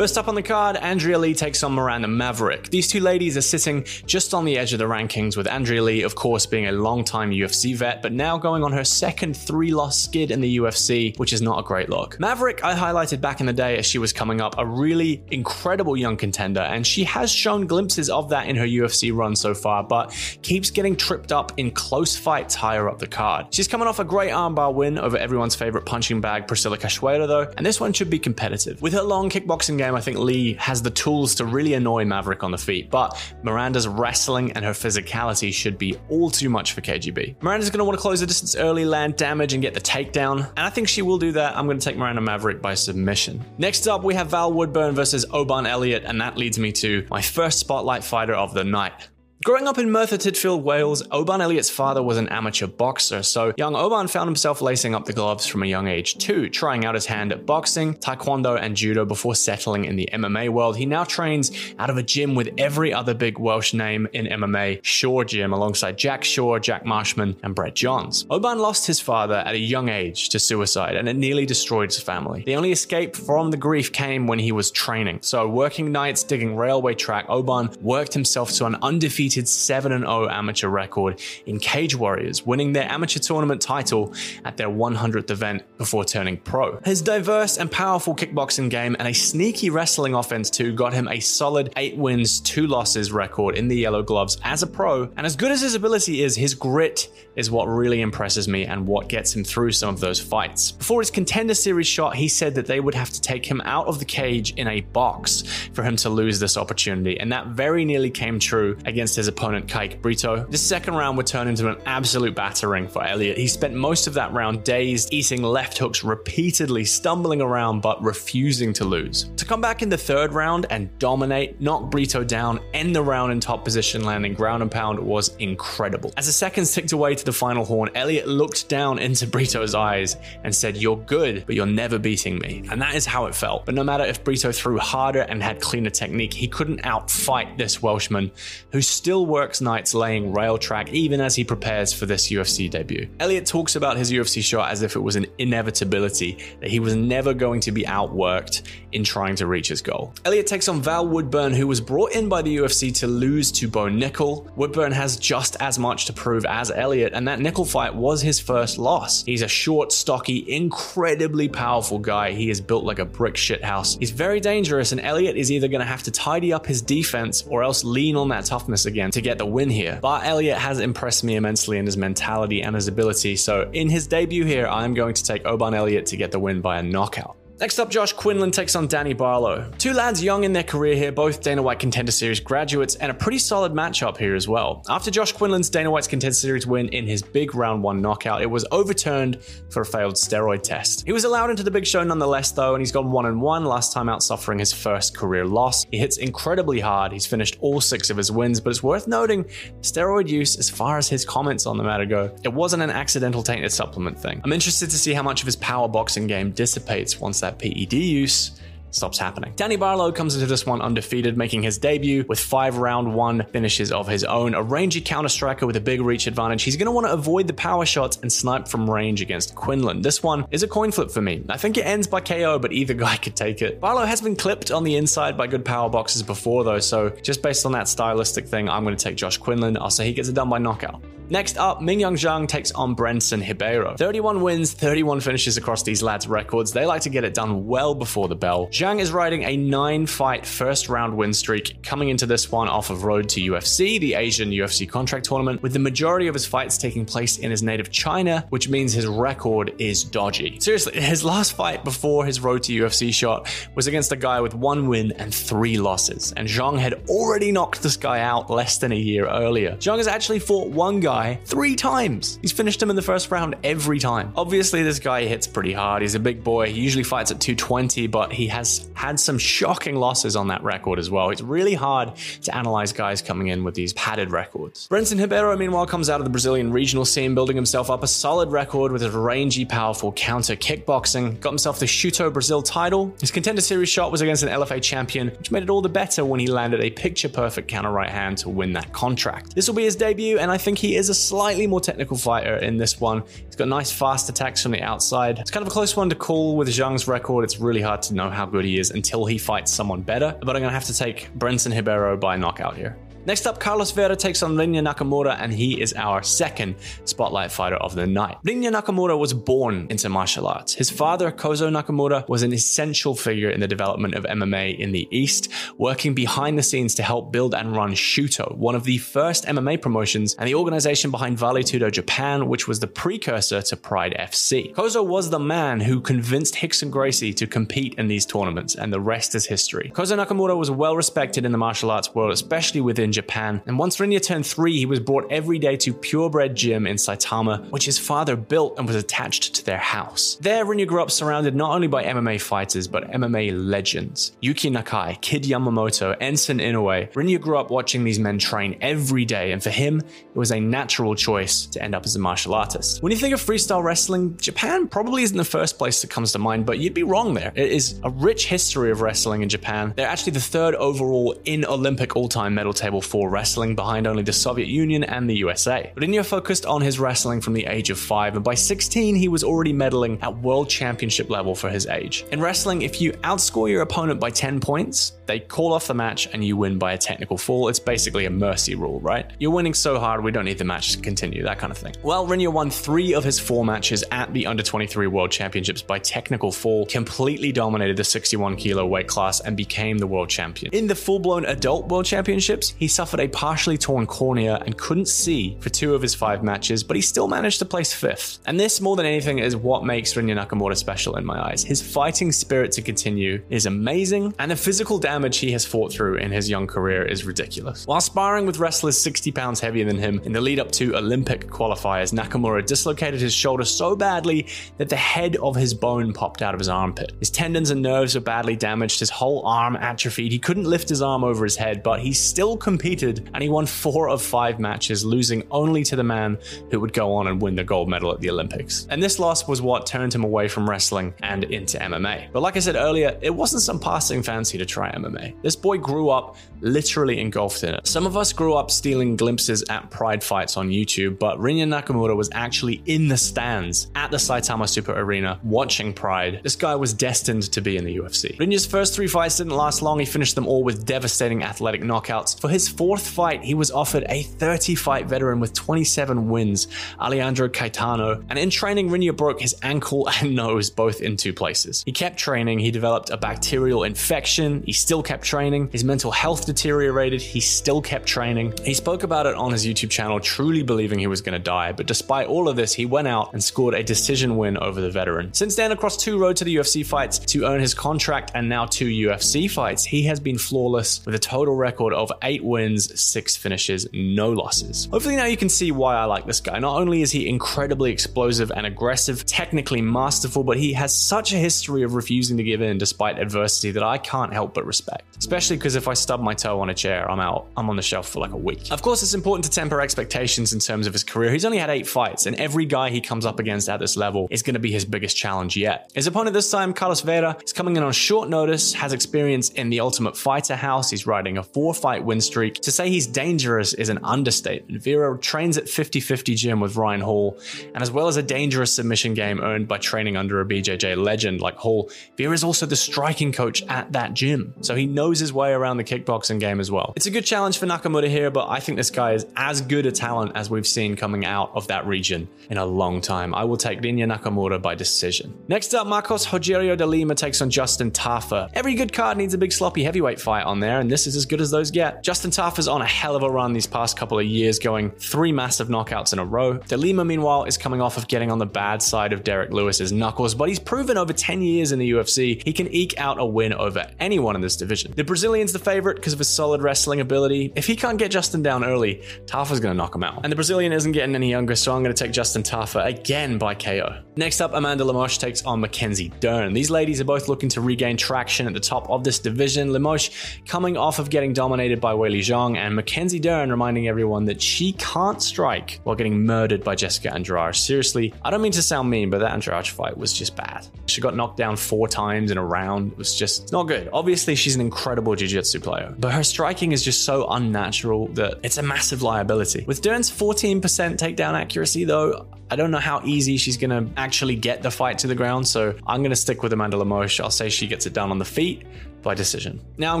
First 0.00 0.16
up 0.16 0.28
on 0.28 0.34
the 0.34 0.42
card, 0.42 0.76
Andrea 0.76 1.18
Lee 1.18 1.34
takes 1.34 1.62
on 1.62 1.74
Miranda 1.74 2.08
Maverick. 2.08 2.70
These 2.70 2.88
two 2.88 3.00
ladies 3.00 3.36
are 3.36 3.42
sitting 3.42 3.84
just 4.06 4.32
on 4.32 4.46
the 4.46 4.56
edge 4.56 4.72
of 4.72 4.78
the 4.78 4.86
rankings, 4.86 5.36
with 5.36 5.46
Andrea 5.46 5.82
Lee, 5.82 6.00
of 6.04 6.14
course, 6.14 6.46
being 6.46 6.68
a 6.68 6.72
long-time 6.72 7.32
UFC 7.32 7.76
vet, 7.76 8.00
but 8.00 8.10
now 8.10 8.38
going 8.38 8.64
on 8.64 8.72
her 8.72 8.82
second 8.82 9.36
three-loss 9.36 10.00
skid 10.00 10.30
in 10.30 10.40
the 10.40 10.56
UFC, 10.56 11.14
which 11.18 11.34
is 11.34 11.42
not 11.42 11.58
a 11.58 11.62
great 11.62 11.90
look. 11.90 12.18
Maverick, 12.18 12.64
I 12.64 12.74
highlighted 12.74 13.20
back 13.20 13.40
in 13.40 13.46
the 13.46 13.52
day 13.52 13.76
as 13.76 13.84
she 13.84 13.98
was 13.98 14.10
coming 14.10 14.40
up, 14.40 14.54
a 14.56 14.64
really 14.64 15.22
incredible 15.30 15.98
young 15.98 16.16
contender, 16.16 16.62
and 16.62 16.86
she 16.86 17.04
has 17.04 17.30
shown 17.30 17.66
glimpses 17.66 18.08
of 18.08 18.30
that 18.30 18.46
in 18.46 18.56
her 18.56 18.64
UFC 18.64 19.14
run 19.14 19.36
so 19.36 19.52
far, 19.52 19.84
but 19.84 20.14
keeps 20.40 20.70
getting 20.70 20.96
tripped 20.96 21.30
up 21.30 21.52
in 21.58 21.70
close 21.70 22.16
fights 22.16 22.54
higher 22.54 22.88
up 22.88 23.00
the 23.00 23.06
card. 23.06 23.52
She's 23.52 23.68
coming 23.68 23.86
off 23.86 23.98
a 23.98 24.04
great 24.04 24.30
armbar 24.30 24.72
win 24.72 24.96
over 24.96 25.18
everyone's 25.18 25.54
favorite 25.54 25.84
punching 25.84 26.22
bag, 26.22 26.48
Priscilla 26.48 26.78
Cachoeira, 26.78 27.26
though, 27.26 27.52
and 27.58 27.66
this 27.66 27.78
one 27.78 27.92
should 27.92 28.08
be 28.08 28.18
competitive. 28.18 28.80
With 28.80 28.94
her 28.94 29.02
long 29.02 29.28
kickboxing 29.28 29.76
game, 29.76 29.89
I 29.96 30.00
think 30.00 30.18
Lee 30.18 30.54
has 30.54 30.82
the 30.82 30.90
tools 30.90 31.34
to 31.36 31.44
really 31.44 31.74
annoy 31.74 32.04
Maverick 32.04 32.42
on 32.42 32.50
the 32.50 32.58
feet, 32.58 32.90
but 32.90 33.16
Miranda's 33.42 33.88
wrestling 33.88 34.52
and 34.52 34.64
her 34.64 34.72
physicality 34.72 35.52
should 35.52 35.78
be 35.78 35.96
all 36.08 36.30
too 36.30 36.48
much 36.48 36.72
for 36.72 36.80
KGB. 36.80 37.42
Miranda's 37.42 37.70
going 37.70 37.78
to 37.78 37.84
want 37.84 37.98
to 37.98 38.02
close 38.02 38.20
the 38.20 38.26
distance 38.26 38.56
early, 38.56 38.84
land 38.84 39.16
damage, 39.16 39.52
and 39.52 39.62
get 39.62 39.74
the 39.74 39.80
takedown, 39.80 40.48
and 40.56 40.60
I 40.60 40.70
think 40.70 40.88
she 40.88 41.02
will 41.02 41.18
do 41.18 41.32
that. 41.32 41.56
I'm 41.56 41.66
going 41.66 41.78
to 41.78 41.84
take 41.84 41.96
Miranda 41.96 42.20
Maverick 42.20 42.60
by 42.60 42.74
submission. 42.74 43.44
Next 43.58 43.86
up, 43.86 44.02
we 44.02 44.14
have 44.14 44.28
Val 44.28 44.52
Woodburn 44.52 44.94
versus 44.94 45.26
Oban 45.30 45.66
Elliott, 45.66 46.04
and 46.04 46.20
that 46.20 46.36
leads 46.36 46.58
me 46.58 46.72
to 46.72 47.06
my 47.10 47.22
first 47.22 47.58
spotlight 47.58 48.04
fighter 48.04 48.34
of 48.34 48.54
the 48.54 48.64
night. 48.64 49.08
Growing 49.42 49.66
up 49.66 49.78
in 49.78 49.90
Merthyr 49.90 50.18
Tydfil, 50.18 50.60
Wales, 50.60 51.02
Oban 51.10 51.40
Elliott's 51.40 51.70
father 51.70 52.02
was 52.02 52.18
an 52.18 52.28
amateur 52.28 52.66
boxer, 52.66 53.22
so 53.22 53.54
young 53.56 53.74
Oban 53.74 54.06
found 54.06 54.28
himself 54.28 54.60
lacing 54.60 54.94
up 54.94 55.06
the 55.06 55.14
gloves 55.14 55.46
from 55.46 55.62
a 55.62 55.66
young 55.66 55.88
age 55.88 56.18
too, 56.18 56.50
trying 56.50 56.84
out 56.84 56.94
his 56.94 57.06
hand 57.06 57.32
at 57.32 57.46
boxing, 57.46 57.94
taekwondo, 57.94 58.60
and 58.60 58.76
judo 58.76 59.06
before 59.06 59.34
settling 59.34 59.86
in 59.86 59.96
the 59.96 60.06
MMA 60.12 60.50
world. 60.50 60.76
He 60.76 60.84
now 60.84 61.04
trains 61.04 61.52
out 61.78 61.88
of 61.88 61.96
a 61.96 62.02
gym 62.02 62.34
with 62.34 62.50
every 62.58 62.92
other 62.92 63.14
big 63.14 63.38
Welsh 63.38 63.72
name 63.72 64.06
in 64.12 64.26
MMA, 64.26 64.80
Shaw 64.82 65.24
Gym, 65.24 65.54
alongside 65.54 65.96
Jack 65.96 66.22
Shore, 66.22 66.60
Jack 66.60 66.84
Marshman, 66.84 67.34
and 67.42 67.54
Brett 67.54 67.74
Johns. 67.74 68.26
Oban 68.28 68.58
lost 68.58 68.86
his 68.86 69.00
father 69.00 69.36
at 69.36 69.54
a 69.54 69.58
young 69.58 69.88
age 69.88 70.28
to 70.28 70.38
suicide, 70.38 70.96
and 70.96 71.08
it 71.08 71.16
nearly 71.16 71.46
destroyed 71.46 71.88
his 71.88 72.02
family. 72.02 72.42
The 72.44 72.56
only 72.56 72.72
escape 72.72 73.16
from 73.16 73.50
the 73.50 73.56
grief 73.56 73.90
came 73.90 74.26
when 74.26 74.38
he 74.38 74.52
was 74.52 74.70
training. 74.70 75.20
So, 75.22 75.48
working 75.48 75.92
nights 75.92 76.24
digging 76.24 76.56
railway 76.56 76.94
track, 76.94 77.24
Oban 77.30 77.70
worked 77.80 78.12
himself 78.12 78.52
to 78.52 78.66
an 78.66 78.76
undefeated 78.82 79.29
7 79.30 79.92
0 79.92 80.28
amateur 80.28 80.68
record 80.68 81.20
in 81.46 81.58
Cage 81.58 81.94
Warriors, 81.94 82.44
winning 82.44 82.72
their 82.72 82.90
amateur 82.90 83.20
tournament 83.20 83.60
title 83.60 84.14
at 84.44 84.56
their 84.56 84.68
100th 84.68 85.30
event 85.30 85.62
before 85.78 86.04
turning 86.04 86.36
pro. 86.38 86.78
His 86.84 87.02
diverse 87.02 87.58
and 87.58 87.70
powerful 87.70 88.14
kickboxing 88.14 88.70
game 88.70 88.96
and 88.98 89.08
a 89.08 89.14
sneaky 89.14 89.70
wrestling 89.70 90.14
offense 90.14 90.50
too 90.50 90.72
got 90.72 90.92
him 90.92 91.08
a 91.08 91.20
solid 91.20 91.72
8 91.76 91.96
wins, 91.96 92.40
2 92.40 92.66
losses 92.66 93.12
record 93.12 93.56
in 93.56 93.68
the 93.68 93.76
yellow 93.76 94.02
gloves 94.02 94.38
as 94.44 94.62
a 94.62 94.66
pro. 94.66 95.04
And 95.16 95.26
as 95.26 95.36
good 95.36 95.50
as 95.52 95.60
his 95.60 95.74
ability 95.74 96.22
is, 96.22 96.36
his 96.36 96.54
grit 96.54 97.08
is 97.36 97.50
what 97.50 97.66
really 97.66 98.00
impresses 98.00 98.48
me 98.48 98.64
and 98.64 98.86
what 98.86 99.08
gets 99.08 99.34
him 99.34 99.44
through 99.44 99.72
some 99.72 99.94
of 99.94 100.00
those 100.00 100.20
fights. 100.20 100.72
Before 100.72 101.00
his 101.00 101.10
contender 101.10 101.54
series 101.54 101.86
shot, 101.86 102.16
he 102.16 102.28
said 102.28 102.54
that 102.54 102.66
they 102.66 102.80
would 102.80 102.94
have 102.94 103.10
to 103.10 103.20
take 103.20 103.46
him 103.46 103.60
out 103.62 103.86
of 103.86 103.98
the 103.98 104.04
cage 104.04 104.52
in 104.54 104.66
a 104.68 104.80
box 104.80 105.42
for 105.72 105.82
him 105.82 105.96
to 105.96 106.08
lose 106.08 106.40
this 106.40 106.56
opportunity, 106.56 107.18
and 107.18 107.32
that 107.32 107.48
very 107.48 107.84
nearly 107.84 108.10
came 108.10 108.38
true 108.38 108.76
against 108.84 109.16
his 109.20 109.28
opponent 109.28 109.66
Kike 109.66 110.00
Brito. 110.00 110.46
The 110.48 110.56
second 110.56 110.94
round 110.94 111.18
would 111.18 111.26
turn 111.26 111.46
into 111.46 111.68
an 111.68 111.76
absolute 111.84 112.34
battering 112.34 112.88
for 112.88 113.04
Elliott. 113.04 113.36
He 113.36 113.48
spent 113.48 113.74
most 113.74 114.06
of 114.06 114.14
that 114.14 114.32
round 114.32 114.64
dazed, 114.64 115.12
eating 115.12 115.42
left 115.42 115.76
hooks 115.76 116.02
repeatedly, 116.02 116.86
stumbling 116.86 117.42
around 117.42 117.82
but 117.82 118.02
refusing 118.02 118.72
to 118.72 118.86
lose. 118.86 119.30
To 119.36 119.44
come 119.44 119.60
back 119.60 119.82
in 119.82 119.90
the 119.90 119.98
third 119.98 120.32
round 120.32 120.66
and 120.70 120.98
dominate, 120.98 121.60
knock 121.60 121.90
Brito 121.90 122.24
down, 122.24 122.60
end 122.72 122.96
the 122.96 123.02
round 123.02 123.30
in 123.30 123.40
top 123.40 123.62
position, 123.62 124.04
landing 124.04 124.32
ground 124.32 124.62
and 124.62 124.70
pound 124.70 124.98
was 124.98 125.36
incredible. 125.36 126.14
As 126.16 126.24
the 126.24 126.32
seconds 126.32 126.74
ticked 126.74 126.92
away 126.92 127.14
to 127.14 127.24
the 127.24 127.32
final 127.32 127.66
horn, 127.66 127.90
Elliott 127.94 128.26
looked 128.26 128.70
down 128.70 128.98
into 128.98 129.26
Brito's 129.26 129.74
eyes 129.74 130.16
and 130.44 130.54
said, 130.54 130.78
You're 130.78 130.96
good, 130.96 131.44
but 131.44 131.54
you're 131.54 131.66
never 131.66 131.98
beating 131.98 132.38
me. 132.38 132.64
And 132.70 132.80
that 132.80 132.94
is 132.94 133.04
how 133.04 133.26
it 133.26 133.34
felt. 133.34 133.66
But 133.66 133.74
no 133.74 133.84
matter 133.84 134.04
if 134.04 134.24
Brito 134.24 134.50
threw 134.50 134.78
harder 134.78 135.20
and 135.22 135.42
had 135.42 135.60
cleaner 135.60 135.90
technique, 135.90 136.32
he 136.32 136.48
couldn't 136.48 136.80
outfight 136.84 137.58
this 137.58 137.82
Welshman 137.82 138.30
who 138.72 138.80
still 138.80 139.09
still 139.10 139.26
works 139.26 139.60
nights 139.60 139.92
laying 139.92 140.32
rail 140.32 140.56
track 140.56 140.88
even 140.92 141.20
as 141.20 141.34
he 141.34 141.42
prepares 141.42 141.92
for 141.92 142.06
this 142.06 142.28
UFC 142.28 142.70
debut. 142.70 143.08
Elliott 143.18 143.44
talks 143.44 143.74
about 143.74 143.96
his 143.96 144.12
UFC 144.12 144.40
shot 144.40 144.70
as 144.70 144.82
if 144.82 144.94
it 144.94 145.00
was 145.00 145.16
an 145.16 145.26
inevitability, 145.38 146.38
that 146.60 146.70
he 146.70 146.78
was 146.78 146.94
never 146.94 147.34
going 147.34 147.58
to 147.62 147.72
be 147.72 147.82
outworked 147.82 148.62
in 148.92 149.02
trying 149.02 149.34
to 149.34 149.48
reach 149.48 149.66
his 149.66 149.82
goal. 149.82 150.14
Elliott 150.24 150.46
takes 150.46 150.68
on 150.68 150.80
Val 150.80 151.08
Woodburn, 151.08 151.52
who 151.52 151.66
was 151.66 151.80
brought 151.80 152.12
in 152.12 152.28
by 152.28 152.40
the 152.40 152.56
UFC 152.56 152.94
to 153.00 153.08
lose 153.08 153.50
to 153.50 153.66
Bo 153.66 153.86
Nickal. 153.86 154.48
Woodburn 154.54 154.92
has 154.92 155.16
just 155.16 155.56
as 155.58 155.76
much 155.76 156.04
to 156.04 156.12
prove 156.12 156.44
as 156.44 156.70
Elliott, 156.70 157.12
and 157.12 157.26
that 157.26 157.40
Nickal 157.40 157.68
fight 157.68 157.92
was 157.92 158.22
his 158.22 158.38
first 158.38 158.78
loss. 158.78 159.24
He's 159.24 159.42
a 159.42 159.48
short, 159.48 159.90
stocky, 159.90 160.44
incredibly 160.54 161.48
powerful 161.48 161.98
guy. 161.98 162.30
He 162.30 162.48
is 162.48 162.60
built 162.60 162.84
like 162.84 163.00
a 163.00 163.04
brick 163.04 163.34
shithouse. 163.34 163.98
He's 163.98 164.12
very 164.12 164.38
dangerous, 164.38 164.92
and 164.92 165.00
Elliott 165.00 165.36
is 165.36 165.50
either 165.50 165.66
going 165.66 165.80
to 165.80 165.84
have 165.84 166.04
to 166.04 166.12
tidy 166.12 166.52
up 166.52 166.64
his 166.64 166.80
defense 166.80 167.42
or 167.48 167.64
else 167.64 167.82
lean 167.82 168.14
on 168.14 168.28
that 168.28 168.44
toughness 168.44 168.86
again 168.86 168.99
to 169.12 169.20
get 169.20 169.38
the 169.38 169.46
win 169.46 169.70
here. 169.70 169.98
But 170.02 170.26
Elliott 170.26 170.58
has 170.58 170.80
impressed 170.80 171.24
me 171.24 171.36
immensely 171.36 171.78
in 171.78 171.86
his 171.86 171.96
mentality 171.96 172.62
and 172.62 172.74
his 172.74 172.88
ability, 172.88 173.36
so 173.36 173.70
in 173.72 173.88
his 173.88 174.06
debut 174.06 174.44
here, 174.44 174.66
I'm 174.66 174.94
going 174.94 175.14
to 175.14 175.24
take 175.24 175.46
Oban 175.46 175.74
Elliott 175.74 176.06
to 176.06 176.16
get 176.16 176.32
the 176.32 176.38
win 176.38 176.60
by 176.60 176.78
a 176.78 176.82
knockout. 176.82 177.39
Next 177.60 177.78
up, 177.78 177.90
Josh 177.90 178.14
Quinlan 178.14 178.52
takes 178.52 178.74
on 178.74 178.86
Danny 178.86 179.12
Barlow. 179.12 179.70
Two 179.76 179.92
lads 179.92 180.24
young 180.24 180.44
in 180.44 180.54
their 180.54 180.62
career 180.62 180.96
here, 180.96 181.12
both 181.12 181.42
Dana 181.42 181.60
White 181.60 181.78
Contender 181.78 182.10
Series 182.10 182.40
graduates, 182.40 182.94
and 182.94 183.10
a 183.10 183.14
pretty 183.14 183.36
solid 183.36 183.72
matchup 183.74 184.16
here 184.16 184.34
as 184.34 184.48
well. 184.48 184.82
After 184.88 185.10
Josh 185.10 185.34
Quinlan's 185.34 185.68
Dana 185.68 185.90
White's 185.90 186.06
Contender 186.06 186.32
Series 186.32 186.66
win 186.66 186.88
in 186.88 187.06
his 187.06 187.20
big 187.20 187.54
round 187.54 187.82
one 187.82 188.00
knockout, 188.00 188.40
it 188.40 188.46
was 188.46 188.64
overturned 188.72 189.44
for 189.68 189.82
a 189.82 189.84
failed 189.84 190.14
steroid 190.14 190.62
test. 190.62 191.04
He 191.04 191.12
was 191.12 191.24
allowed 191.24 191.50
into 191.50 191.62
the 191.62 191.70
big 191.70 191.86
show 191.86 192.02
nonetheless, 192.02 192.50
though, 192.52 192.74
and 192.74 192.80
he's 192.80 192.92
gone 192.92 193.12
one 193.12 193.26
and 193.26 193.42
one 193.42 193.66
last 193.66 193.92
time 193.92 194.08
out, 194.08 194.22
suffering 194.22 194.58
his 194.58 194.72
first 194.72 195.14
career 195.14 195.44
loss. 195.44 195.84
He 195.90 195.98
hits 195.98 196.16
incredibly 196.16 196.80
hard. 196.80 197.12
He's 197.12 197.26
finished 197.26 197.58
all 197.60 197.82
six 197.82 198.08
of 198.08 198.16
his 198.16 198.32
wins, 198.32 198.58
but 198.58 198.70
it's 198.70 198.82
worth 198.82 199.06
noting 199.06 199.44
steroid 199.82 200.28
use, 200.28 200.56
as 200.58 200.70
far 200.70 200.96
as 200.96 201.10
his 201.10 201.26
comments 201.26 201.66
on 201.66 201.76
the 201.76 201.84
matter 201.84 202.06
go, 202.06 202.34
it 202.42 202.54
wasn't 202.54 202.82
an 202.82 202.90
accidental 202.90 203.42
tainted 203.42 203.70
supplement 203.70 204.18
thing. 204.18 204.40
I'm 204.44 204.52
interested 204.54 204.88
to 204.88 204.96
see 204.96 205.12
how 205.12 205.22
much 205.22 205.42
of 205.42 205.46
his 205.46 205.56
power 205.56 205.88
boxing 205.88 206.26
game 206.26 206.52
dissipates 206.52 207.20
once 207.20 207.40
that 207.40 207.49
PED 207.58 207.92
use 207.94 208.52
stops 208.90 209.18
happening. 209.18 209.52
Danny 209.56 209.76
Barlow 209.76 210.10
comes 210.12 210.34
into 210.34 210.46
this 210.46 210.66
one 210.66 210.80
undefeated, 210.80 211.36
making 211.36 211.62
his 211.62 211.78
debut 211.78 212.24
with 212.28 212.40
five 212.40 212.78
round 212.78 213.14
one 213.14 213.44
finishes 213.52 213.92
of 213.92 214.08
his 214.08 214.24
own. 214.24 214.54
A 214.54 214.62
rangy 214.62 215.00
counter 215.00 215.28
striker 215.28 215.66
with 215.66 215.76
a 215.76 215.80
big 215.80 216.00
reach 216.00 216.26
advantage. 216.26 216.62
He's 216.62 216.76
going 216.76 216.86
to 216.86 216.92
want 216.92 217.06
to 217.06 217.12
avoid 217.12 217.46
the 217.46 217.52
power 217.52 217.86
shots 217.86 218.18
and 218.22 218.32
snipe 218.32 218.66
from 218.66 218.90
range 218.90 219.20
against 219.20 219.54
Quinlan. 219.54 220.02
This 220.02 220.22
one 220.22 220.46
is 220.50 220.62
a 220.62 220.68
coin 220.68 220.90
flip 220.90 221.10
for 221.10 221.22
me. 221.22 221.44
I 221.48 221.56
think 221.56 221.78
it 221.78 221.86
ends 221.86 222.06
by 222.06 222.20
KO, 222.20 222.58
but 222.58 222.72
either 222.72 222.94
guy 223.00 223.16
could 223.16 223.36
take 223.36 223.62
it. 223.62 223.80
Barlow 223.80 224.04
has 224.04 224.20
been 224.20 224.36
clipped 224.36 224.70
on 224.70 224.84
the 224.84 224.96
inside 224.96 225.36
by 225.36 225.46
good 225.46 225.64
power 225.64 225.88
boxes 225.88 226.22
before, 226.22 226.64
though, 226.64 226.80
so 226.80 227.10
just 227.10 227.42
based 227.42 227.64
on 227.66 227.72
that 227.72 227.88
stylistic 227.88 228.46
thing, 228.46 228.68
I'm 228.68 228.84
going 228.84 228.96
to 228.96 229.02
take 229.02 229.16
Josh 229.16 229.38
Quinlan. 229.38 229.76
Oh, 229.76 229.82
I'll 229.82 229.90
he 230.04 230.12
gets 230.12 230.28
it 230.28 230.34
done 230.34 230.48
by 230.48 230.58
knockout. 230.58 231.02
Next 231.30 231.58
up, 231.58 231.80
Mingyang 231.80 232.14
Zhang 232.14 232.48
takes 232.48 232.72
on 232.72 232.94
Brenson 232.94 233.40
Ribeiro. 233.40 233.96
31 233.96 234.40
wins, 234.40 234.72
31 234.72 235.20
finishes 235.20 235.56
across 235.56 235.84
these 235.84 236.02
lads' 236.02 236.26
records. 236.26 236.72
They 236.72 236.84
like 236.84 237.02
to 237.02 237.08
get 237.08 237.22
it 237.22 237.34
done 237.34 237.68
well 237.68 237.94
before 237.94 238.26
the 238.26 238.34
bell. 238.34 238.66
Zhang 238.80 238.98
is 238.98 239.12
riding 239.12 239.42
a 239.42 239.58
nine 239.58 240.06
fight 240.06 240.46
first 240.46 240.88
round 240.88 241.14
win 241.14 241.34
streak, 241.34 241.82
coming 241.82 242.08
into 242.08 242.24
this 242.24 242.50
one 242.50 242.66
off 242.66 242.88
of 242.88 243.04
Road 243.04 243.28
to 243.28 243.38
UFC, 243.38 244.00
the 244.00 244.14
Asian 244.14 244.52
UFC 244.52 244.88
contract 244.88 245.26
tournament, 245.26 245.62
with 245.62 245.74
the 245.74 245.78
majority 245.78 246.28
of 246.28 246.34
his 246.34 246.46
fights 246.46 246.78
taking 246.78 247.04
place 247.04 247.36
in 247.36 247.50
his 247.50 247.62
native 247.62 247.90
China, 247.90 248.46
which 248.48 248.70
means 248.70 248.94
his 248.94 249.06
record 249.06 249.74
is 249.76 250.02
dodgy. 250.02 250.58
Seriously, 250.60 250.98
his 250.98 251.22
last 251.22 251.52
fight 251.52 251.84
before 251.84 252.24
his 252.24 252.40
Road 252.40 252.62
to 252.62 252.72
UFC 252.72 253.12
shot 253.12 253.54
was 253.74 253.86
against 253.86 254.12
a 254.12 254.16
guy 254.16 254.40
with 254.40 254.54
one 254.54 254.88
win 254.88 255.12
and 255.12 255.34
three 255.34 255.76
losses, 255.76 256.32
and 256.38 256.48
Zhang 256.48 256.78
had 256.78 256.94
already 257.10 257.52
knocked 257.52 257.82
this 257.82 257.98
guy 257.98 258.20
out 258.20 258.48
less 258.48 258.78
than 258.78 258.92
a 258.92 258.96
year 258.96 259.26
earlier. 259.26 259.76
Zhang 259.76 259.98
has 259.98 260.08
actually 260.08 260.38
fought 260.38 260.70
one 260.70 261.00
guy 261.00 261.38
three 261.44 261.76
times. 261.76 262.38
He's 262.40 262.52
finished 262.52 262.82
him 262.82 262.88
in 262.88 262.96
the 262.96 263.02
first 263.02 263.30
round 263.30 263.56
every 263.62 263.98
time. 263.98 264.32
Obviously, 264.36 264.82
this 264.82 265.00
guy 265.00 265.26
hits 265.26 265.46
pretty 265.46 265.74
hard. 265.74 266.00
He's 266.00 266.14
a 266.14 266.18
big 266.18 266.42
boy. 266.42 266.72
He 266.72 266.80
usually 266.80 267.04
fights 267.04 267.30
at 267.30 267.42
220, 267.42 268.06
but 268.06 268.32
he 268.32 268.46
has 268.46 268.69
had 268.94 269.18
some 269.18 269.38
shocking 269.38 269.96
losses 269.96 270.36
on 270.36 270.48
that 270.48 270.62
record 270.62 270.98
as 270.98 271.10
well. 271.10 271.30
It's 271.30 271.40
really 271.40 271.74
hard 271.74 272.16
to 272.42 272.56
analyze 272.56 272.92
guys 272.92 273.22
coming 273.22 273.48
in 273.48 273.64
with 273.64 273.74
these 273.74 273.92
padded 273.94 274.30
records. 274.30 274.86
Brenson 274.88 275.18
Ribeiro, 275.18 275.56
meanwhile, 275.56 275.86
comes 275.86 276.10
out 276.10 276.20
of 276.20 276.24
the 276.24 276.30
Brazilian 276.30 276.72
regional 276.72 277.04
scene, 277.04 277.34
building 277.34 277.56
himself 277.56 277.90
up 277.90 278.02
a 278.02 278.06
solid 278.06 278.50
record 278.50 278.92
with 278.92 279.02
his 279.02 279.12
rangy, 279.12 279.64
powerful 279.64 280.12
counter 280.12 280.56
kickboxing. 280.56 281.40
Got 281.40 281.50
himself 281.50 281.78
the 281.78 281.86
Shooto 281.86 282.32
Brazil 282.32 282.62
title. 282.62 283.14
His 283.20 283.30
contender 283.30 283.62
series 283.62 283.88
shot 283.88 284.12
was 284.12 284.20
against 284.20 284.42
an 284.42 284.48
LFA 284.48 284.82
champion, 284.82 285.28
which 285.28 285.50
made 285.50 285.62
it 285.62 285.70
all 285.70 285.82
the 285.82 285.88
better 285.88 286.24
when 286.24 286.40
he 286.40 286.46
landed 286.46 286.80
a 286.80 286.90
picture 286.90 287.28
perfect 287.28 287.68
counter 287.68 287.90
right 287.90 288.10
hand 288.10 288.38
to 288.38 288.48
win 288.48 288.72
that 288.74 288.92
contract. 288.92 289.54
This 289.54 289.68
will 289.68 289.74
be 289.74 289.84
his 289.84 289.96
debut, 289.96 290.38
and 290.38 290.50
I 290.50 290.58
think 290.58 290.78
he 290.78 290.96
is 290.96 291.08
a 291.08 291.14
slightly 291.14 291.66
more 291.66 291.80
technical 291.80 292.16
fighter 292.16 292.56
in 292.56 292.76
this 292.76 293.00
one. 293.00 293.22
He's 293.46 293.56
got 293.56 293.68
nice 293.68 293.90
fast 293.90 294.28
attacks 294.28 294.62
from 294.62 294.72
the 294.72 294.82
outside. 294.82 295.38
It's 295.38 295.50
kind 295.50 295.62
of 295.62 295.68
a 295.68 295.72
close 295.72 295.96
one 295.96 296.10
to 296.10 296.16
call 296.16 296.56
with 296.56 296.68
Zhang's 296.68 297.08
record. 297.08 297.44
It's 297.44 297.58
really 297.58 297.80
hard 297.80 298.02
to 298.02 298.14
know 298.14 298.30
how 298.30 298.46
good 298.46 298.59
he 298.64 298.78
is 298.78 298.90
until 298.90 299.26
he 299.26 299.38
fights 299.38 299.72
someone 299.72 300.02
better. 300.02 300.36
But 300.40 300.56
I'm 300.56 300.62
going 300.62 300.70
to 300.70 300.70
have 300.70 300.84
to 300.84 300.96
take 300.96 301.32
Brenson 301.34 301.72
Ribeiro 301.72 302.16
by 302.16 302.36
knockout 302.36 302.76
here. 302.76 302.96
Next 303.26 303.46
up, 303.46 303.60
Carlos 303.60 303.90
Vera 303.90 304.16
takes 304.16 304.42
on 304.42 304.56
Rinya 304.56 304.82
Nakamura, 304.82 305.36
and 305.38 305.52
he 305.52 305.78
is 305.78 305.92
our 305.92 306.22
second 306.22 306.74
spotlight 307.04 307.52
fighter 307.52 307.76
of 307.76 307.94
the 307.94 308.06
night. 308.06 308.38
Rinya 308.46 308.72
Nakamura 308.72 309.18
was 309.18 309.34
born 309.34 309.86
into 309.90 310.08
martial 310.08 310.46
arts. 310.46 310.72
His 310.72 310.88
father, 310.88 311.30
Kozo 311.30 311.70
Nakamura, 311.70 312.26
was 312.30 312.42
an 312.42 312.54
essential 312.54 313.14
figure 313.14 313.50
in 313.50 313.60
the 313.60 313.68
development 313.68 314.14
of 314.14 314.24
MMA 314.24 314.78
in 314.78 314.92
the 314.92 315.06
East, 315.10 315.50
working 315.76 316.14
behind 316.14 316.58
the 316.58 316.62
scenes 316.62 316.94
to 316.94 317.02
help 317.02 317.30
build 317.30 317.54
and 317.54 317.76
run 317.76 317.92
Shooto, 317.92 318.56
one 318.56 318.74
of 318.74 318.84
the 318.84 318.96
first 318.96 319.44
MMA 319.44 319.82
promotions, 319.82 320.34
and 320.38 320.48
the 320.48 320.54
organization 320.54 321.10
behind 321.10 321.38
Vale 321.38 321.56
Tudo 321.56 321.92
Japan, 321.92 322.48
which 322.48 322.66
was 322.66 322.80
the 322.80 322.86
precursor 322.86 323.60
to 323.60 323.76
Pride 323.76 324.16
FC. 324.18 324.74
Kozo 324.74 325.06
was 325.06 325.28
the 325.28 325.38
man 325.38 325.80
who 325.80 326.00
convinced 326.00 326.54
Rickson 326.54 326.90
Gracie 326.90 327.34
to 327.34 327.46
compete 327.46 327.94
in 327.94 328.08
these 328.08 328.24
tournaments, 328.24 328.74
and 328.74 328.90
the 328.92 329.00
rest 329.00 329.34
is 329.34 329.44
history. 329.44 329.92
Kozo 329.94 330.16
Nakamura 330.16 330.56
was 330.56 330.70
well 330.70 330.96
respected 330.96 331.44
in 331.44 331.52
the 331.52 331.58
martial 331.58 331.90
arts 331.90 332.14
world, 332.14 332.32
especially 332.32 332.80
within 332.80 333.09
Japan. 333.12 333.62
And 333.66 333.78
once 333.78 333.96
Rinya 333.98 334.22
turned 334.22 334.46
three, 334.46 334.76
he 334.76 334.86
was 334.86 335.00
brought 335.00 335.30
every 335.30 335.58
day 335.58 335.76
to 335.78 335.92
Purebred 335.92 336.54
Gym 336.54 336.86
in 336.86 336.96
Saitama, 336.96 337.70
which 337.70 337.84
his 337.84 337.98
father 337.98 338.36
built 338.36 338.78
and 338.78 338.86
was 338.86 338.96
attached 338.96 339.54
to 339.54 339.64
their 339.64 339.78
house. 339.78 340.36
There, 340.40 340.64
Rinya 340.64 340.86
grew 340.86 341.02
up 341.02 341.10
surrounded 341.10 341.54
not 341.54 341.72
only 341.72 341.86
by 341.86 342.04
MMA 342.04 342.40
fighters, 342.40 342.88
but 342.88 343.10
MMA 343.10 343.52
legends. 343.54 344.32
Yuki 344.40 344.70
Nakai, 344.70 345.20
Kid 345.20 345.44
Yamamoto, 345.44 346.16
Enson 346.18 346.60
Inoue. 346.60 347.12
Rinya 347.12 347.40
grew 347.40 347.58
up 347.58 347.70
watching 347.70 348.04
these 348.04 348.18
men 348.18 348.38
train 348.38 348.76
every 348.80 349.24
day, 349.24 349.52
and 349.52 349.62
for 349.62 349.70
him, 349.70 350.00
it 350.00 350.36
was 350.38 350.50
a 350.50 350.60
natural 350.60 351.14
choice 351.14 351.66
to 351.66 351.82
end 351.82 351.94
up 351.94 352.04
as 352.04 352.16
a 352.16 352.18
martial 352.18 352.54
artist. 352.54 353.02
When 353.02 353.12
you 353.12 353.18
think 353.18 353.34
of 353.34 353.40
freestyle 353.40 353.82
wrestling, 353.82 354.36
Japan 354.36 354.88
probably 354.88 355.22
isn't 355.22 355.36
the 355.36 355.44
first 355.44 355.78
place 355.78 356.02
that 356.02 356.10
comes 356.10 356.32
to 356.32 356.38
mind, 356.38 356.66
but 356.66 356.78
you'd 356.78 356.94
be 356.94 357.02
wrong 357.02 357.34
there. 357.34 357.52
It 357.54 357.70
is 357.70 358.00
a 358.04 358.10
rich 358.10 358.46
history 358.46 358.90
of 358.90 359.00
wrestling 359.00 359.42
in 359.42 359.48
Japan. 359.48 359.92
They're 359.96 360.08
actually 360.08 360.32
the 360.32 360.40
third 360.40 360.74
overall 360.76 361.34
in 361.44 361.64
Olympic 361.64 362.16
all 362.16 362.28
time 362.28 362.54
medal 362.54 362.72
table 362.72 362.99
for 363.00 363.30
wrestling 363.30 363.74
behind 363.74 364.06
only 364.06 364.22
the 364.22 364.32
Soviet 364.32 364.68
Union 364.68 365.04
and 365.04 365.28
the 365.28 365.36
USA. 365.36 365.90
But 365.94 366.02
Rinya 366.02 366.24
focused 366.24 366.66
on 366.66 366.80
his 366.80 366.98
wrestling 366.98 367.40
from 367.40 367.52
the 367.52 367.66
age 367.66 367.90
of 367.90 367.98
5 367.98 368.36
and 368.36 368.44
by 368.44 368.54
16 368.54 369.14
he 369.14 369.28
was 369.28 369.44
already 369.44 369.72
medaling 369.72 370.22
at 370.22 370.36
world 370.38 370.68
championship 370.68 371.30
level 371.30 371.54
for 371.54 371.68
his 371.68 371.86
age. 371.86 372.24
In 372.32 372.40
wrestling, 372.40 372.82
if 372.82 373.00
you 373.00 373.12
outscore 373.24 373.70
your 373.70 373.82
opponent 373.82 374.20
by 374.20 374.30
10 374.30 374.60
points, 374.60 375.12
they 375.26 375.40
call 375.40 375.72
off 375.72 375.86
the 375.86 375.94
match 375.94 376.28
and 376.32 376.44
you 376.44 376.56
win 376.56 376.78
by 376.78 376.92
a 376.92 376.98
technical 376.98 377.38
fall. 377.38 377.68
It's 377.68 377.78
basically 377.78 378.24
a 378.24 378.30
mercy 378.30 378.74
rule, 378.74 379.00
right? 379.00 379.30
You're 379.38 379.50
winning 379.50 379.74
so 379.74 379.98
hard 379.98 380.24
we 380.24 380.32
don't 380.32 380.44
need 380.44 380.58
the 380.58 380.64
match 380.64 380.92
to 380.92 381.00
continue, 381.00 381.42
that 381.42 381.58
kind 381.58 381.70
of 381.70 381.78
thing. 381.78 381.94
Well, 382.02 382.26
Rinya 382.26 382.52
won 382.52 382.70
3 382.70 383.14
of 383.14 383.24
his 383.24 383.38
4 383.38 383.64
matches 383.64 384.04
at 384.10 384.32
the 384.32 384.46
under 384.46 384.62
23 384.62 385.06
world 385.06 385.30
championships 385.30 385.82
by 385.82 385.98
technical 385.98 386.52
fall, 386.52 386.86
completely 386.86 387.52
dominated 387.52 387.96
the 387.96 388.04
61 388.04 388.56
kilo 388.56 388.86
weight 388.86 389.06
class 389.06 389.40
and 389.40 389.56
became 389.56 389.98
the 389.98 390.06
world 390.06 390.28
champion. 390.28 390.72
In 390.74 390.86
the 390.86 390.94
full-blown 390.94 391.44
adult 391.44 391.88
world 391.88 392.04
championships, 392.04 392.74
he 392.78 392.88
suffered 392.90 393.20
a 393.20 393.28
partially 393.28 393.78
torn 393.78 394.06
cornea 394.06 394.62
and 394.66 394.76
couldn't 394.76 395.08
see 395.08 395.56
for 395.60 395.70
two 395.70 395.94
of 395.94 396.02
his 396.02 396.14
five 396.14 396.42
matches, 396.44 396.84
but 396.84 396.96
he 396.96 397.02
still 397.02 397.28
managed 397.28 397.58
to 397.60 397.64
place 397.64 397.94
fifth. 397.94 398.38
And 398.46 398.60
this, 398.60 398.80
more 398.80 398.96
than 398.96 399.06
anything, 399.06 399.38
is 399.38 399.56
what 399.56 399.84
makes 399.84 400.14
Rinya 400.14 400.38
Nakamura 400.38 400.76
special 400.76 401.16
in 401.16 401.24
my 401.24 401.40
eyes. 401.50 401.62
His 401.62 401.80
fighting 401.80 402.32
spirit 402.32 402.72
to 402.72 402.82
continue 402.82 403.42
is 403.48 403.66
amazing, 403.66 404.34
and 404.38 404.50
the 404.50 404.56
physical 404.56 404.98
damage 404.98 405.38
he 405.38 405.52
has 405.52 405.64
fought 405.64 405.92
through 405.92 406.16
in 406.16 406.30
his 406.30 406.50
young 406.50 406.66
career 406.66 407.02
is 407.02 407.24
ridiculous. 407.24 407.86
While 407.86 408.00
sparring 408.00 408.44
with 408.44 408.58
wrestlers 408.58 409.00
60 409.00 409.32
pounds 409.32 409.60
heavier 409.60 409.86
than 409.86 409.98
him 409.98 410.20
in 410.24 410.32
the 410.32 410.40
lead 410.40 410.58
up 410.58 410.70
to 410.72 410.96
Olympic 410.96 411.48
qualifiers, 411.48 412.12
Nakamura 412.12 412.66
dislocated 412.66 413.20
his 413.20 413.32
shoulder 413.32 413.64
so 413.64 413.96
badly 413.96 414.46
that 414.78 414.88
the 414.88 414.96
head 414.96 415.36
of 415.36 415.56
his 415.56 415.72
bone 415.72 416.12
popped 416.12 416.42
out 416.42 416.54
of 416.54 416.60
his 416.60 416.68
armpit. 416.68 417.12
His 417.20 417.30
tendons 417.30 417.70
and 417.70 417.80
nerves 417.80 418.14
were 418.14 418.20
badly 418.20 418.56
damaged, 418.56 419.00
his 419.00 419.10
whole 419.10 419.46
arm 419.46 419.76
atrophied. 419.76 420.32
He 420.32 420.38
couldn't 420.38 420.64
lift 420.64 420.88
his 420.88 421.02
arm 421.02 421.24
over 421.24 421.44
his 421.44 421.56
head, 421.56 421.82
but 421.82 422.00
he 422.00 422.12
still 422.12 422.56
competed 422.56 422.79
competed, 422.80 423.28
and 423.34 423.42
he 423.42 423.48
won 423.50 423.66
four 423.66 424.08
of 424.08 424.22
five 424.22 424.58
matches, 424.58 425.04
losing 425.04 425.42
only 425.50 425.84
to 425.84 425.96
the 425.96 426.02
man 426.02 426.38
who 426.70 426.80
would 426.80 426.94
go 426.94 427.12
on 427.12 427.26
and 427.26 427.42
win 427.42 427.54
the 427.54 427.62
gold 427.62 427.90
medal 427.90 428.10
at 428.10 428.20
the 428.20 428.30
Olympics. 428.30 428.86
And 428.88 429.02
this 429.02 429.18
loss 429.18 429.46
was 429.46 429.60
what 429.60 429.86
turned 429.86 430.14
him 430.14 430.24
away 430.24 430.48
from 430.48 430.68
wrestling 430.68 431.12
and 431.22 431.44
into 431.44 431.76
MMA. 431.76 432.32
But 432.32 432.40
like 432.40 432.56
I 432.56 432.60
said 432.60 432.76
earlier, 432.76 433.18
it 433.20 433.34
wasn't 433.34 433.62
some 433.62 433.78
passing 433.78 434.22
fancy 434.22 434.56
to 434.56 434.64
try 434.64 434.90
MMA. 434.92 435.42
This 435.42 435.56
boy 435.56 435.76
grew 435.76 436.08
up 436.08 436.36
literally 436.62 437.20
engulfed 437.20 437.64
in 437.64 437.74
it. 437.74 437.86
Some 437.86 438.06
of 438.06 438.16
us 438.16 438.32
grew 438.32 438.54
up 438.54 438.70
stealing 438.70 439.14
glimpses 439.14 439.62
at 439.68 439.90
pride 439.90 440.24
fights 440.24 440.56
on 440.56 440.70
YouTube, 440.70 441.18
but 441.18 441.38
Rinya 441.38 441.66
Nakamura 441.68 442.16
was 442.16 442.30
actually 442.32 442.82
in 442.86 443.08
the 443.08 443.16
stands 443.16 443.90
at 443.94 444.10
the 444.10 444.16
Saitama 444.16 444.66
Super 444.66 444.98
Arena 444.98 445.38
watching 445.42 445.92
Pride. 445.92 446.40
This 446.42 446.56
guy 446.56 446.74
was 446.76 446.94
destined 446.94 447.42
to 447.52 447.60
be 447.60 447.76
in 447.76 447.84
the 447.84 447.96
UFC. 447.98 448.38
Rinya's 448.38 448.64
first 448.64 448.94
three 448.94 449.06
fights 449.06 449.36
didn't 449.36 449.54
last 449.54 449.82
long. 449.82 449.98
He 449.98 450.06
finished 450.06 450.34
them 450.34 450.46
all 450.46 450.62
with 450.64 450.86
devastating 450.86 451.42
athletic 451.42 451.82
knockouts. 451.82 452.40
For 452.40 452.48
his 452.48 452.69
fourth 452.70 453.06
fight, 453.06 453.42
he 453.42 453.54
was 453.54 453.70
offered 453.70 454.04
a 454.08 454.22
30 454.22 454.74
fight 454.74 455.06
veteran 455.06 455.40
with 455.40 455.52
27 455.52 456.28
wins, 456.28 456.68
Alejandro 456.98 457.48
Caetano. 457.48 458.24
And 458.28 458.38
in 458.38 458.50
training, 458.50 458.88
Rinya 458.88 459.16
broke 459.16 459.40
his 459.40 459.54
ankle 459.62 460.08
and 460.20 460.34
nose 460.34 460.70
both 460.70 461.00
in 461.00 461.16
two 461.16 461.32
places. 461.32 461.82
He 461.84 461.92
kept 461.92 462.18
training. 462.18 462.58
He 462.58 462.70
developed 462.70 463.10
a 463.10 463.16
bacterial 463.16 463.84
infection. 463.84 464.62
He 464.64 464.72
still 464.72 465.02
kept 465.02 465.24
training. 465.24 465.70
His 465.72 465.84
mental 465.84 466.10
health 466.10 466.46
deteriorated. 466.46 467.20
He 467.20 467.40
still 467.40 467.82
kept 467.82 468.06
training. 468.06 468.54
He 468.64 468.74
spoke 468.74 469.02
about 469.02 469.26
it 469.26 469.34
on 469.34 469.52
his 469.52 469.66
YouTube 469.66 469.90
channel, 469.90 470.20
truly 470.20 470.62
believing 470.62 470.98
he 470.98 471.06
was 471.06 471.22
going 471.22 471.32
to 471.32 471.38
die. 471.38 471.72
But 471.72 471.86
despite 471.86 472.28
all 472.28 472.48
of 472.48 472.56
this, 472.56 472.72
he 472.72 472.86
went 472.86 473.08
out 473.08 473.32
and 473.32 473.42
scored 473.42 473.74
a 473.74 473.82
decision 473.82 474.36
win 474.36 474.56
over 474.58 474.80
the 474.80 474.90
veteran. 474.90 475.32
Since 475.34 475.56
then, 475.56 475.72
across 475.72 475.96
two 475.96 476.18
road 476.18 476.36
to 476.36 476.44
the 476.44 476.56
UFC 476.56 476.84
fights 476.84 477.18
to 477.18 477.44
earn 477.44 477.60
his 477.60 477.74
contract 477.74 478.32
and 478.34 478.48
now 478.48 478.66
two 478.66 478.86
UFC 478.86 479.50
fights, 479.50 479.84
he 479.84 480.04
has 480.04 480.20
been 480.20 480.38
flawless 480.38 481.04
with 481.04 481.14
a 481.14 481.18
total 481.18 481.56
record 481.56 481.92
of 481.92 482.12
eight 482.22 482.44
wins, 482.44 482.59
six 483.00 483.36
finishes, 483.36 483.88
no 483.92 484.30
losses. 484.30 484.86
Hopefully, 484.90 485.16
now 485.16 485.26
you 485.26 485.36
can 485.36 485.48
see 485.48 485.72
why 485.72 485.96
I 485.96 486.04
like 486.04 486.26
this 486.26 486.40
guy. 486.40 486.58
Not 486.58 486.80
only 486.80 487.02
is 487.02 487.10
he 487.10 487.28
incredibly 487.28 487.90
explosive 487.90 488.50
and 488.50 488.66
aggressive, 488.66 489.24
technically 489.26 489.82
masterful, 489.82 490.44
but 490.44 490.56
he 490.56 490.72
has 490.74 490.94
such 490.94 491.32
a 491.32 491.36
history 491.36 491.82
of 491.82 491.94
refusing 491.94 492.36
to 492.36 492.42
give 492.42 492.60
in 492.60 492.78
despite 492.78 493.18
adversity 493.18 493.70
that 493.72 493.82
I 493.82 493.98
can't 493.98 494.32
help 494.32 494.54
but 494.54 494.66
respect. 494.66 495.04
Especially 495.18 495.56
because 495.56 495.74
if 495.74 495.88
I 495.88 495.94
stub 495.94 496.20
my 496.20 496.34
toe 496.34 496.60
on 496.60 496.70
a 496.70 496.74
chair, 496.74 497.10
I'm 497.10 497.20
out. 497.20 497.46
I'm 497.56 497.68
on 497.68 497.76
the 497.76 497.82
shelf 497.82 498.08
for 498.08 498.20
like 498.20 498.32
a 498.32 498.36
week. 498.36 498.70
Of 498.70 498.82
course, 498.82 499.02
it's 499.02 499.14
important 499.14 499.44
to 499.44 499.50
temper 499.50 499.80
expectations 499.80 500.52
in 500.52 500.60
terms 500.60 500.86
of 500.86 500.92
his 500.92 501.04
career. 501.04 501.30
He's 501.30 501.44
only 501.44 501.58
had 501.58 501.70
eight 501.70 501.86
fights, 501.86 502.26
and 502.26 502.36
every 502.36 502.64
guy 502.64 502.90
he 502.90 503.00
comes 503.00 503.26
up 503.26 503.38
against 503.38 503.68
at 503.68 503.80
this 503.80 503.96
level 503.96 504.28
is 504.30 504.42
going 504.42 504.54
to 504.54 504.60
be 504.60 504.72
his 504.72 504.84
biggest 504.84 505.16
challenge 505.16 505.56
yet. 505.56 505.90
His 505.94 506.06
opponent 506.06 506.34
this 506.34 506.50
time, 506.50 506.72
Carlos 506.72 507.02
Vera, 507.02 507.36
is 507.44 507.52
coming 507.52 507.76
in 507.76 507.82
on 507.82 507.92
short 507.92 508.28
notice, 508.28 508.72
has 508.72 508.92
experience 508.92 509.50
in 509.50 509.70
the 509.70 509.80
Ultimate 509.80 510.16
Fighter 510.16 510.56
house. 510.56 510.90
He's 510.90 511.06
riding 511.06 511.38
a 511.38 511.42
four 511.42 511.74
fight 511.74 512.04
win 512.04 512.20
streak. 512.20 512.49
To 512.54 512.70
say 512.70 512.88
he's 512.88 513.06
dangerous 513.06 513.74
is 513.74 513.88
an 513.88 513.98
understatement. 514.02 514.82
Vera 514.82 515.18
trains 515.18 515.58
at 515.58 515.68
50 515.68 516.00
50 516.00 516.34
gym 516.34 516.60
with 516.60 516.76
Ryan 516.76 517.00
Hall, 517.00 517.38
and 517.74 517.82
as 517.82 517.90
well 517.90 518.08
as 518.08 518.16
a 518.16 518.22
dangerous 518.22 518.72
submission 518.72 519.14
game 519.14 519.40
earned 519.40 519.68
by 519.68 519.78
training 519.78 520.16
under 520.16 520.40
a 520.40 520.44
BJJ 520.44 521.02
legend 521.02 521.40
like 521.40 521.56
Hall, 521.56 521.90
Vera 522.16 522.32
is 522.32 522.44
also 522.44 522.66
the 522.66 522.76
striking 522.76 523.32
coach 523.32 523.62
at 523.68 523.92
that 523.92 524.14
gym. 524.14 524.54
So 524.60 524.74
he 524.74 524.86
knows 524.86 525.18
his 525.18 525.32
way 525.32 525.52
around 525.52 525.76
the 525.76 525.84
kickboxing 525.84 526.40
game 526.40 526.60
as 526.60 526.70
well. 526.70 526.92
It's 526.96 527.06
a 527.06 527.10
good 527.10 527.24
challenge 527.24 527.58
for 527.58 527.66
Nakamura 527.66 528.08
here, 528.08 528.30
but 528.30 528.48
I 528.48 528.60
think 528.60 528.76
this 528.76 528.90
guy 528.90 529.12
is 529.12 529.26
as 529.36 529.60
good 529.60 529.86
a 529.86 529.92
talent 529.92 530.32
as 530.34 530.50
we've 530.50 530.66
seen 530.66 530.96
coming 530.96 531.24
out 531.24 531.50
of 531.54 531.66
that 531.68 531.86
region 531.86 532.28
in 532.48 532.56
a 532.56 532.64
long 532.64 533.00
time. 533.00 533.34
I 533.34 533.44
will 533.44 533.56
take 533.56 533.80
Rinya 533.80 534.10
Nakamura 534.10 534.60
by 534.60 534.74
decision. 534.74 535.36
Next 535.48 535.74
up, 535.74 535.86
Marcos 535.86 536.26
Rogerio 536.26 536.76
de 536.76 536.86
Lima 536.86 537.14
takes 537.14 537.40
on 537.40 537.50
Justin 537.50 537.90
Tafa. 537.90 538.50
Every 538.54 538.74
good 538.74 538.92
card 538.92 539.18
needs 539.18 539.34
a 539.34 539.38
big 539.38 539.52
sloppy 539.52 539.84
heavyweight 539.84 540.20
fight 540.20 540.44
on 540.44 540.60
there, 540.60 540.80
and 540.80 540.90
this 540.90 541.06
is 541.06 541.16
as 541.16 541.26
good 541.26 541.40
as 541.40 541.50
those 541.50 541.70
get. 541.70 542.02
Justin 542.02 542.30
Tafa's 542.40 542.68
on 542.68 542.80
a 542.80 542.86
hell 542.86 543.16
of 543.16 543.22
a 543.22 543.28
run 543.28 543.52
these 543.52 543.66
past 543.66 543.98
couple 543.98 544.18
of 544.18 544.24
years, 544.24 544.58
going 544.58 544.90
three 544.92 545.30
massive 545.30 545.68
knockouts 545.68 546.14
in 546.14 546.18
a 546.18 546.24
row. 546.24 546.54
De 546.54 546.74
Lima, 546.74 547.04
meanwhile, 547.04 547.44
is 547.44 547.58
coming 547.58 547.82
off 547.82 547.98
of 547.98 548.08
getting 548.08 548.30
on 548.30 548.38
the 548.38 548.46
bad 548.46 548.80
side 548.80 549.12
of 549.12 549.22
Derrick 549.22 549.52
Lewis's 549.52 549.92
knuckles, 549.92 550.34
but 550.34 550.48
he's 550.48 550.58
proven 550.58 550.96
over 550.96 551.12
10 551.12 551.42
years 551.42 551.70
in 551.70 551.78
the 551.78 551.90
UFC 551.90 552.42
he 552.42 552.54
can 552.54 552.66
eke 552.68 552.98
out 552.98 553.20
a 553.20 553.26
win 553.26 553.52
over 553.52 553.86
anyone 554.00 554.36
in 554.36 554.40
this 554.40 554.56
division. 554.56 554.90
The 554.96 555.04
Brazilian's 555.04 555.52
the 555.52 555.58
favorite 555.58 555.96
because 555.96 556.14
of 556.14 556.18
his 556.18 556.28
solid 556.28 556.62
wrestling 556.62 557.02
ability. 557.02 557.52
If 557.56 557.66
he 557.66 557.76
can't 557.76 557.98
get 557.98 558.10
Justin 558.10 558.42
down 558.42 558.64
early, 558.64 559.02
Tafa's 559.26 559.60
going 559.60 559.74
to 559.74 559.76
knock 559.76 559.94
him 559.94 560.02
out. 560.02 560.20
And 560.22 560.32
the 560.32 560.36
Brazilian 560.36 560.72
isn't 560.72 560.92
getting 560.92 561.14
any 561.14 561.28
younger, 561.28 561.54
so 561.54 561.76
I'm 561.76 561.82
going 561.82 561.94
to 561.94 562.04
take 562.04 562.12
Justin 562.12 562.42
Tafa 562.42 562.86
again 562.86 563.36
by 563.36 563.54
KO. 563.54 564.00
Next 564.16 564.40
up, 564.40 564.54
Amanda 564.54 564.82
Lemos 564.84 565.18
takes 565.18 565.44
on 565.44 565.60
Mackenzie 565.60 566.10
Dern. 566.20 566.54
These 566.54 566.70
ladies 566.70 567.02
are 567.02 567.04
both 567.04 567.28
looking 567.28 567.50
to 567.50 567.60
regain 567.60 567.98
traction 567.98 568.46
at 568.46 568.54
the 568.54 568.60
top 568.60 568.88
of 568.88 569.04
this 569.04 569.18
division. 569.18 569.74
Lemos 569.74 570.08
coming 570.46 570.78
off 570.78 570.98
of 570.98 571.10
getting 571.10 571.34
dominated 571.34 571.82
by 571.82 571.92
Zhang, 572.20 572.56
and 572.56 572.74
Mackenzie 572.74 573.18
Dern 573.18 573.50
reminding 573.50 573.88
everyone 573.88 574.24
that 574.26 574.40
she 574.40 574.72
can't 574.72 575.22
strike 575.22 575.80
while 575.84 575.96
getting 575.96 576.24
murdered 576.24 576.64
by 576.64 576.74
Jessica 576.74 577.12
Andrade. 577.12 577.54
Seriously, 577.54 578.14
I 578.24 578.30
don't 578.30 578.42
mean 578.42 578.52
to 578.52 578.62
sound 578.62 578.90
mean, 578.90 579.10
but 579.10 579.18
that 579.18 579.32
Andrade 579.32 579.66
fight 579.66 579.96
was 579.96 580.12
just 580.12 580.36
bad. 580.36 580.66
She 580.86 581.00
got 581.00 581.16
knocked 581.16 581.36
down 581.36 581.56
four 581.56 581.88
times 581.88 582.30
in 582.30 582.38
a 582.38 582.44
round. 582.44 582.92
It 582.92 582.98
was 582.98 583.14
just 583.14 583.52
not 583.52 583.64
good. 583.64 583.88
Obviously, 583.92 584.34
she's 584.34 584.54
an 584.54 584.60
incredible 584.60 585.14
jiu-jitsu 585.14 585.60
player, 585.60 585.94
but 585.98 586.12
her 586.12 586.22
striking 586.22 586.72
is 586.72 586.82
just 586.82 587.04
so 587.04 587.28
unnatural 587.28 588.08
that 588.08 588.38
it's 588.42 588.58
a 588.58 588.62
massive 588.62 589.02
liability. 589.02 589.64
With 589.66 589.82
Dern's 589.82 590.10
14% 590.10 590.60
takedown 590.60 591.34
accuracy, 591.34 591.84
though, 591.84 592.26
I 592.50 592.56
don't 592.56 592.72
know 592.72 592.78
how 592.78 593.00
easy 593.04 593.36
she's 593.36 593.56
going 593.56 593.70
to 593.70 593.92
actually 593.96 594.34
get 594.34 594.62
the 594.62 594.70
fight 594.70 594.98
to 594.98 595.06
the 595.06 595.14
ground, 595.14 595.46
so 595.46 595.74
I'm 595.86 596.00
going 596.00 596.10
to 596.10 596.16
stick 596.16 596.42
with 596.42 596.52
Amanda 596.52 596.76
Lemos. 596.76 597.20
I'll 597.20 597.30
say 597.30 597.48
she 597.48 597.68
gets 597.68 597.86
it 597.86 597.92
done 597.92 598.10
on 598.10 598.18
the 598.18 598.24
feet 598.24 598.64
by 599.02 599.14
decision. 599.14 599.60
Now 599.78 599.94
I'm 599.94 600.00